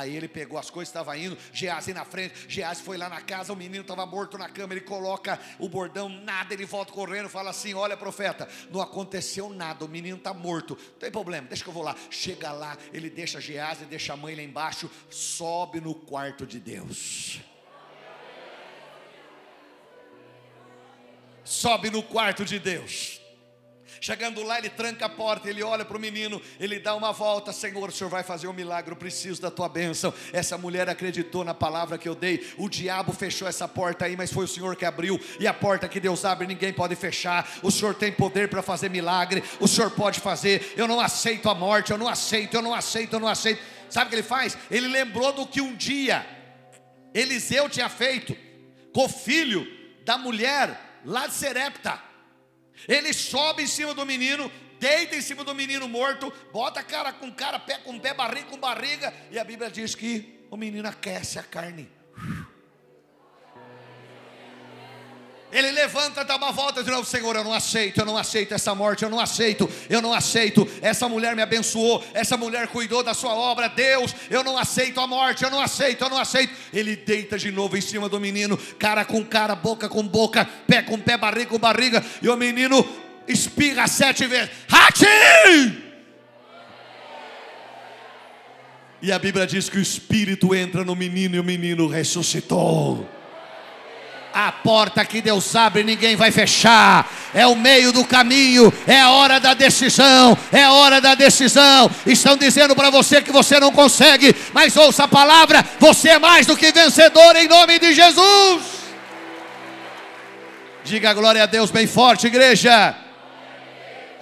[0.01, 3.53] Aí ele pegou as coisas, estava indo, Gease na frente, Gease foi lá na casa,
[3.53, 7.51] o menino estava morto na cama, ele coloca o bordão, nada, ele volta correndo, fala
[7.51, 11.69] assim: Olha, profeta, não aconteceu nada, o menino está morto, não tem problema, deixa que
[11.69, 11.95] eu vou lá.
[12.09, 17.39] Chega lá, ele deixa Gease, deixa a mãe lá embaixo, sobe no quarto de Deus.
[21.43, 23.20] Sobe no quarto de Deus.
[24.03, 27.53] Chegando lá, ele tranca a porta, ele olha para o menino, ele dá uma volta:
[27.53, 30.11] Senhor, o senhor vai fazer um milagre, eu preciso da tua bênção.
[30.33, 32.51] Essa mulher acreditou na palavra que eu dei.
[32.57, 35.19] O diabo fechou essa porta aí, mas foi o senhor que abriu.
[35.39, 37.47] E a porta que Deus abre, ninguém pode fechar.
[37.61, 40.73] O senhor tem poder para fazer milagre, o senhor pode fazer.
[40.75, 43.61] Eu não aceito a morte, eu não aceito, eu não aceito, eu não aceito.
[43.87, 44.57] Sabe o que ele faz?
[44.71, 46.25] Ele lembrou do que um dia
[47.13, 48.35] Eliseu tinha feito
[48.93, 49.67] com o filho
[50.05, 52.10] da mulher lá de Serepta.
[52.87, 57.31] Ele sobe em cima do menino, deita em cima do menino morto, bota cara com
[57.31, 61.37] cara, pé com pé, barriga com barriga, e a Bíblia diz que o menino aquece
[61.37, 61.89] a carne.
[65.51, 68.73] Ele levanta, dá uma volta de novo, Senhor, eu não aceito, eu não aceito essa
[68.73, 70.67] morte, eu não aceito, eu não aceito.
[70.81, 75.07] Essa mulher me abençoou, essa mulher cuidou da sua obra, Deus, eu não aceito a
[75.07, 76.53] morte, eu não aceito, eu não aceito.
[76.73, 80.81] Ele deita de novo em cima do menino, cara com cara, boca com boca, pé
[80.81, 82.87] com pé, barriga com barriga, e o menino
[83.27, 85.91] espirra sete vezes: Hati!
[89.01, 93.09] E a Bíblia diz que o Espírito entra no menino e o menino ressuscitou.
[94.33, 97.09] A porta que Deus abre, ninguém vai fechar.
[97.33, 101.91] É o meio do caminho, é a hora da decisão, é a hora da decisão.
[102.05, 106.45] Estão dizendo para você que você não consegue, mas ouça a palavra: você é mais
[106.45, 108.63] do que vencedor em nome de Jesus.
[110.83, 112.95] Diga glória a Deus bem forte, igreja.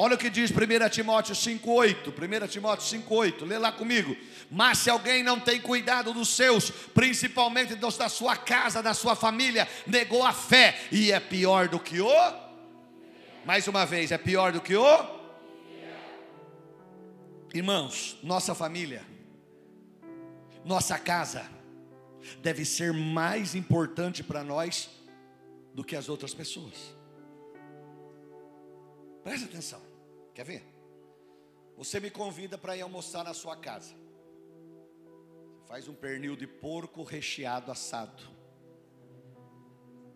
[0.02, 2.44] Olha o que diz 1 Timóteo 5,8.
[2.44, 3.46] 1 Timóteo 5,8.
[3.46, 4.16] Lê lá comigo.
[4.50, 9.14] Mas se alguém não tem cuidado dos seus, principalmente dos da sua casa, da sua
[9.14, 12.34] família, negou a fé e é pior do que o.
[13.46, 15.20] Mais uma vez, é pior do que o.
[17.54, 19.04] Irmãos, nossa família,
[20.64, 21.46] nossa casa,
[22.42, 24.90] deve ser mais importante para nós
[25.74, 26.96] do que as outras pessoas.
[29.26, 29.89] Presta atenção.
[30.40, 30.64] Quer ver?
[31.76, 33.94] Você me convida para ir almoçar na sua casa.
[33.94, 38.24] Você faz um pernil de porco recheado assado.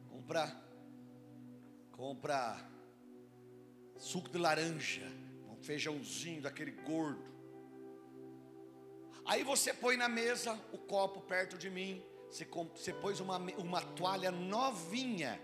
[0.10, 0.58] Compra
[1.92, 2.56] compra
[3.98, 5.06] suco de laranja,
[5.50, 7.30] um feijãozinho daquele gordo.
[9.26, 13.82] Aí você põe na mesa o copo perto de mim, você, você pôs uma, uma
[13.82, 15.38] toalha novinha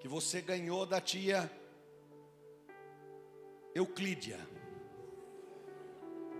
[0.00, 1.48] que você ganhou da tia
[3.74, 4.38] Euclídia.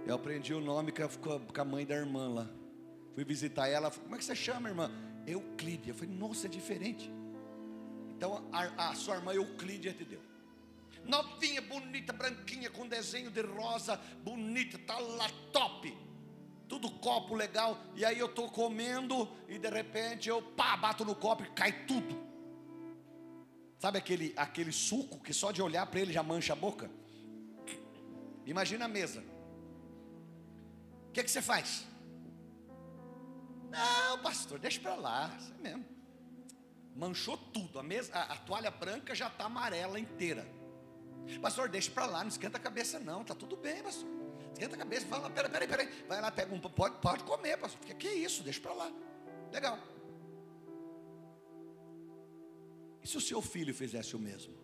[0.07, 2.51] Eu aprendi o nome com a mãe da irmã lá.
[3.15, 4.91] Fui visitar ela, como é que você chama, irmã?
[5.27, 5.93] Euclídia.
[5.93, 7.11] Eu falei, nossa, é diferente.
[8.11, 10.21] Então a, a sua irmã Euclídia te deu.
[11.05, 15.97] Novinha, bonita, branquinha, com desenho de rosa, bonita, tá lá top.
[16.69, 17.79] Tudo copo legal.
[17.95, 21.87] E aí eu tô comendo e de repente eu pá, bato no copo e cai
[21.87, 22.31] tudo.
[23.79, 26.91] Sabe aquele, aquele suco que só de olhar para ele já mancha a boca?
[28.47, 29.23] Imagina a mesa.
[31.09, 31.85] O que, é que você faz?
[33.71, 35.85] Não, pastor, deixa para lá, isso mesmo.
[36.95, 37.79] manchou tudo.
[37.79, 40.47] A, mesa, a, a toalha branca já está amarela inteira.
[41.41, 44.09] Pastor, deixa para lá, não esquenta a cabeça não, tá tudo bem, pastor.
[44.53, 46.05] Esquenta a cabeça, fala, peraí, peraí, peraí.
[46.09, 47.81] Vai lá, pega um, pode, pode comer, pastor.
[47.81, 48.43] Que, que é isso?
[48.43, 48.93] Deixa para lá.
[49.53, 49.79] Legal.
[53.03, 54.60] E se o seu filho fizesse o mesmo?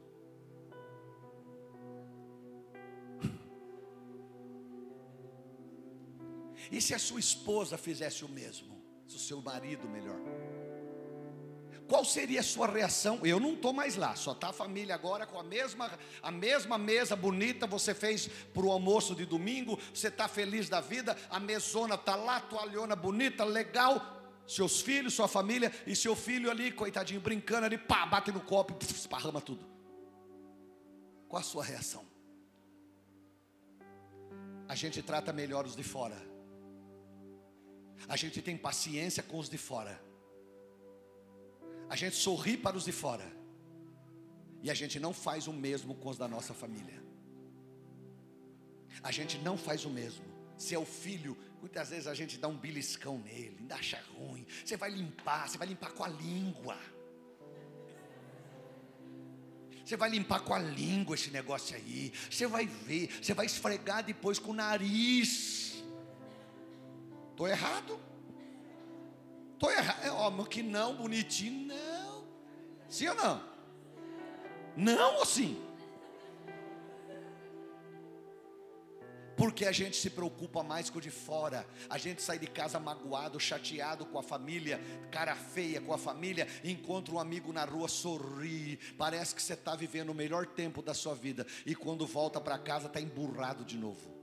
[6.71, 8.77] E se a sua esposa fizesse o mesmo?
[9.07, 10.19] Se o seu marido, melhor.
[11.89, 13.21] Qual seria a sua reação?
[13.25, 15.91] Eu não estou mais lá, só está a família agora com a mesma,
[16.21, 17.67] a mesma mesa bonita.
[17.67, 22.17] Você fez para o almoço de domingo, você está feliz da vida, a mesona está
[22.17, 24.15] lá, toalhona bonita, legal.
[24.49, 28.77] Seus filhos, sua família, e seu filho ali, coitadinho, brincando ali, pá, bate no copo
[28.85, 29.65] esparrama tudo.
[31.29, 32.05] Qual a sua reação?
[34.69, 36.17] A gente trata melhor os de fora.
[38.09, 40.01] A gente tem paciência com os de fora.
[41.89, 43.31] A gente sorri para os de fora.
[44.63, 47.03] E a gente não faz o mesmo com os da nossa família.
[49.03, 50.25] A gente não faz o mesmo.
[50.57, 54.47] Se é o filho, muitas vezes a gente dá um beliscão nele, ainda acha ruim.
[54.65, 56.79] Você vai limpar, você vai limpar com a língua.
[59.85, 62.13] Você vai limpar com a língua esse negócio aí.
[62.29, 65.56] Você vai ver, você vai esfregar depois com o nariz.
[67.37, 68.01] Estou errado?
[69.53, 70.03] Estou errado.
[70.03, 72.25] É óbvio que não, bonitinho, não.
[72.89, 73.45] Sim ou não?
[74.75, 75.63] Não ou sim?
[79.37, 81.67] Porque a gente se preocupa mais com o de fora.
[81.91, 84.81] A gente sai de casa magoado, chateado com a família,
[85.11, 88.79] cara feia com a família, encontra um amigo na rua, sorri.
[88.97, 91.47] Parece que você está vivendo o melhor tempo da sua vida.
[91.67, 94.16] E quando volta para casa, está emburrado de novo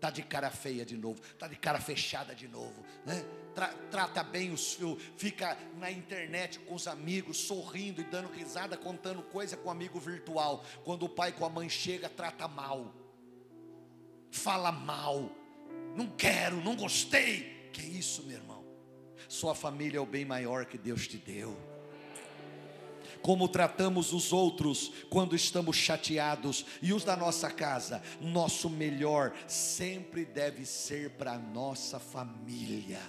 [0.00, 3.22] está de cara feia de novo, está de cara fechada de novo, né?
[3.54, 8.78] Tra, trata bem os filhos, fica na internet com os amigos, sorrindo e dando risada,
[8.78, 10.64] contando coisa com o amigo virtual.
[10.84, 12.94] Quando o pai com a mãe chega, trata mal,
[14.30, 15.30] fala mal,
[15.94, 17.68] não quero, não gostei.
[17.72, 18.64] Que isso, meu irmão?
[19.28, 21.69] Sua família é o bem maior que Deus te deu
[23.22, 28.02] como tratamos os outros quando estamos chateados e os da nossa casa.
[28.20, 33.00] Nosso melhor sempre deve ser para nossa família.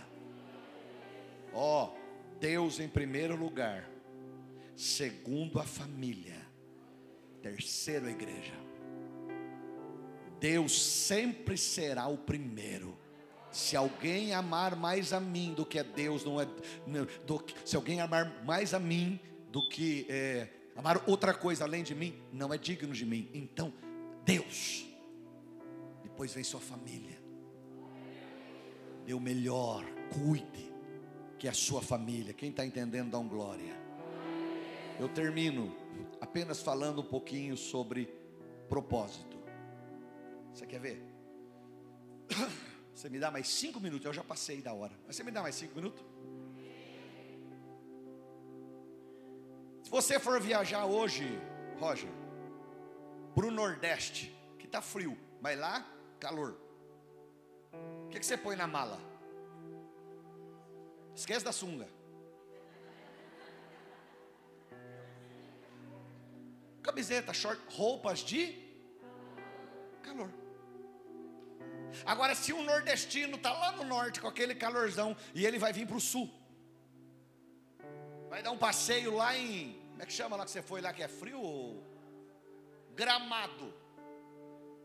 [1.54, 2.02] Ó, oh,
[2.40, 3.90] Deus em primeiro lugar,
[4.76, 6.38] segundo a família,
[7.42, 8.54] terceiro a igreja.
[10.40, 12.98] Deus sempre será o primeiro.
[13.52, 16.48] Se alguém amar mais a mim do que a Deus, não é.
[17.28, 19.20] Do, se alguém amar mais a mim
[19.52, 23.30] do que é, amar outra coisa além de mim, não é digno de mim.
[23.34, 23.74] Então,
[24.24, 24.86] Deus,
[26.02, 27.22] depois vem sua família,
[29.06, 29.84] dê o melhor,
[30.14, 30.72] cuide,
[31.38, 32.34] que é a sua família.
[32.34, 33.76] Quem está entendendo, dá um glória.
[35.00, 35.76] Eu termino
[36.22, 38.08] apenas falando um pouquinho sobre
[38.70, 39.38] propósito.
[40.54, 41.04] Você quer ver?
[42.94, 44.94] Você me dá mais cinco minutos, eu já passei da hora.
[45.08, 46.04] Mas você me dá mais cinco minutos?
[49.92, 51.38] Você for viajar hoje,
[51.78, 52.10] Roger,
[53.36, 55.86] para o Nordeste, que está frio, mas lá,
[56.18, 56.58] calor.
[58.06, 58.98] O que, que você põe na mala?
[61.14, 61.90] Esquece da sunga.
[66.82, 68.58] Camiseta, short, roupas de
[70.02, 70.32] calor.
[72.06, 75.86] Agora, se um nordestino está lá no norte com aquele calorzão e ele vai vir
[75.86, 76.32] para o sul,
[78.30, 80.92] vai dar um passeio lá em como é que chama lá que você foi lá
[80.92, 81.80] que é frio?
[82.96, 83.72] Gramado.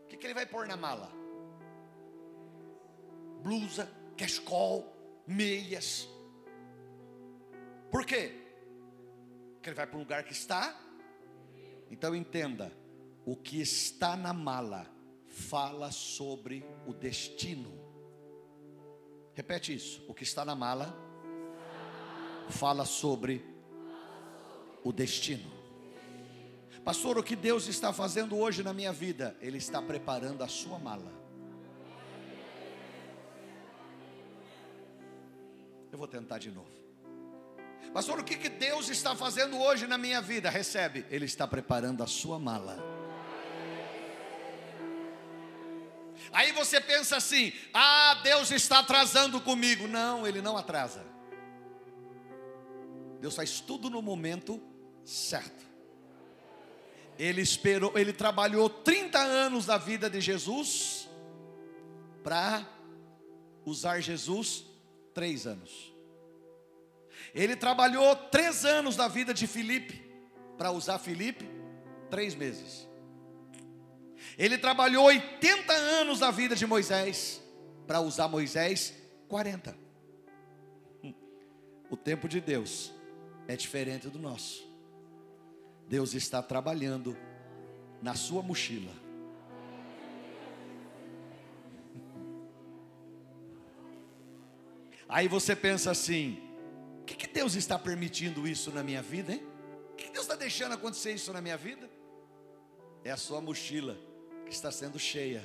[0.05, 1.11] O que, que ele vai pôr na mala?
[3.43, 4.95] Blusa, cascol,
[5.27, 6.07] meias.
[7.91, 8.31] Por quê?
[9.55, 10.79] Porque ele vai para um lugar que está.
[11.91, 12.71] Então entenda:
[13.25, 14.87] o que está na mala
[15.29, 17.73] fala sobre o destino.
[19.33, 20.95] Repete isso: o que está na mala
[22.51, 23.56] fala sobre
[24.87, 25.51] o destino.
[26.85, 29.37] Pastor, o que Deus está fazendo hoje na minha vida?
[29.41, 31.13] Ele está preparando a sua mala.
[35.91, 36.71] Eu vou tentar de novo.
[37.93, 40.49] Pastor, o que, que Deus está fazendo hoje na minha vida?
[40.49, 42.79] Recebe, Ele está preparando a sua mala.
[46.31, 49.89] Aí você pensa assim: ah, Deus está atrasando comigo.
[49.89, 51.05] Não, Ele não atrasa.
[53.21, 54.63] Deus faz tudo no momento
[55.07, 55.65] certo.
[57.19, 61.09] Ele esperou, ele trabalhou 30 anos da vida de Jesus
[62.23, 62.67] para
[63.65, 64.65] usar Jesus
[65.15, 65.95] três anos.
[67.33, 70.05] Ele trabalhou três anos da vida de Filipe,
[70.59, 71.49] para usar Filipe,
[72.11, 72.87] três meses.
[74.37, 77.41] Ele trabalhou 80 anos da vida de Moisés,
[77.87, 78.93] para usar Moisés,
[79.29, 79.77] 40.
[81.89, 82.93] O tempo de Deus
[83.47, 84.66] é diferente do nosso.
[85.89, 87.17] Deus está trabalhando
[88.03, 88.93] na sua mochila.
[95.09, 96.39] Aí você pensa assim:
[97.03, 99.43] o que, que Deus está permitindo isso na minha vida, hein?
[99.93, 101.89] O que, que Deus está deixando acontecer isso na minha vida?
[103.05, 103.97] É a sua mochila
[104.45, 105.43] que está sendo cheia.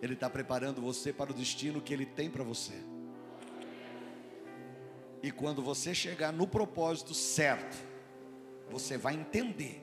[0.00, 2.74] Ele está preparando você para o destino que Ele tem para você.
[5.22, 7.76] E quando você chegar no propósito certo,
[8.70, 9.82] você vai entender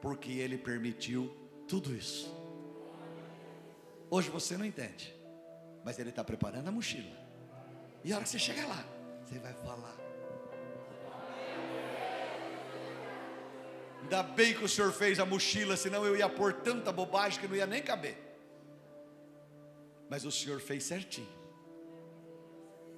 [0.00, 1.34] porque Ele permitiu
[1.66, 2.32] tudo isso.
[4.10, 5.14] Hoje você não entende,
[5.84, 7.16] mas Ele está preparando a mochila.
[8.04, 8.84] E a hora que você chegar lá,
[9.24, 9.96] você vai falar.
[14.02, 17.48] Ainda bem que o senhor fez a mochila, senão eu ia pôr tanta bobagem que
[17.48, 18.18] não ia nem caber.
[20.10, 21.28] Mas o senhor fez certinho.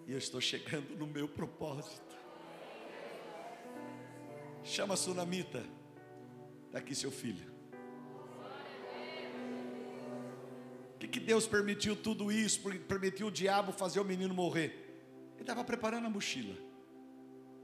[0.07, 2.14] E eu estou chegando no meu propósito.
[4.65, 5.63] Chama a sunamita.
[6.67, 7.53] Está aqui seu filho.
[10.95, 12.63] O que, que Deus permitiu tudo isso?
[12.89, 14.85] Permitiu o diabo fazer o menino morrer.
[15.35, 16.57] Ele estava preparando a mochila.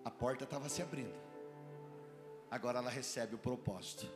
[0.05, 1.19] A porta estava se abrindo.
[2.51, 4.07] Agora ela recebe o propósito.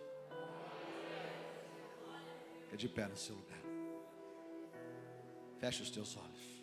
[2.64, 3.60] Fica de pé no seu lugar.
[5.58, 6.53] Fecha os teus olhos.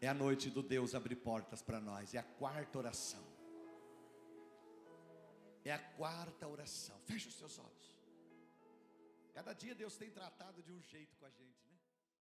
[0.00, 2.14] É a noite do Deus abrir portas para nós.
[2.14, 3.22] É a quarta oração.
[5.64, 6.98] É a quarta oração.
[7.04, 7.96] Feche os seus olhos.
[9.34, 11.59] Cada dia Deus tem tratado de um jeito com a gente.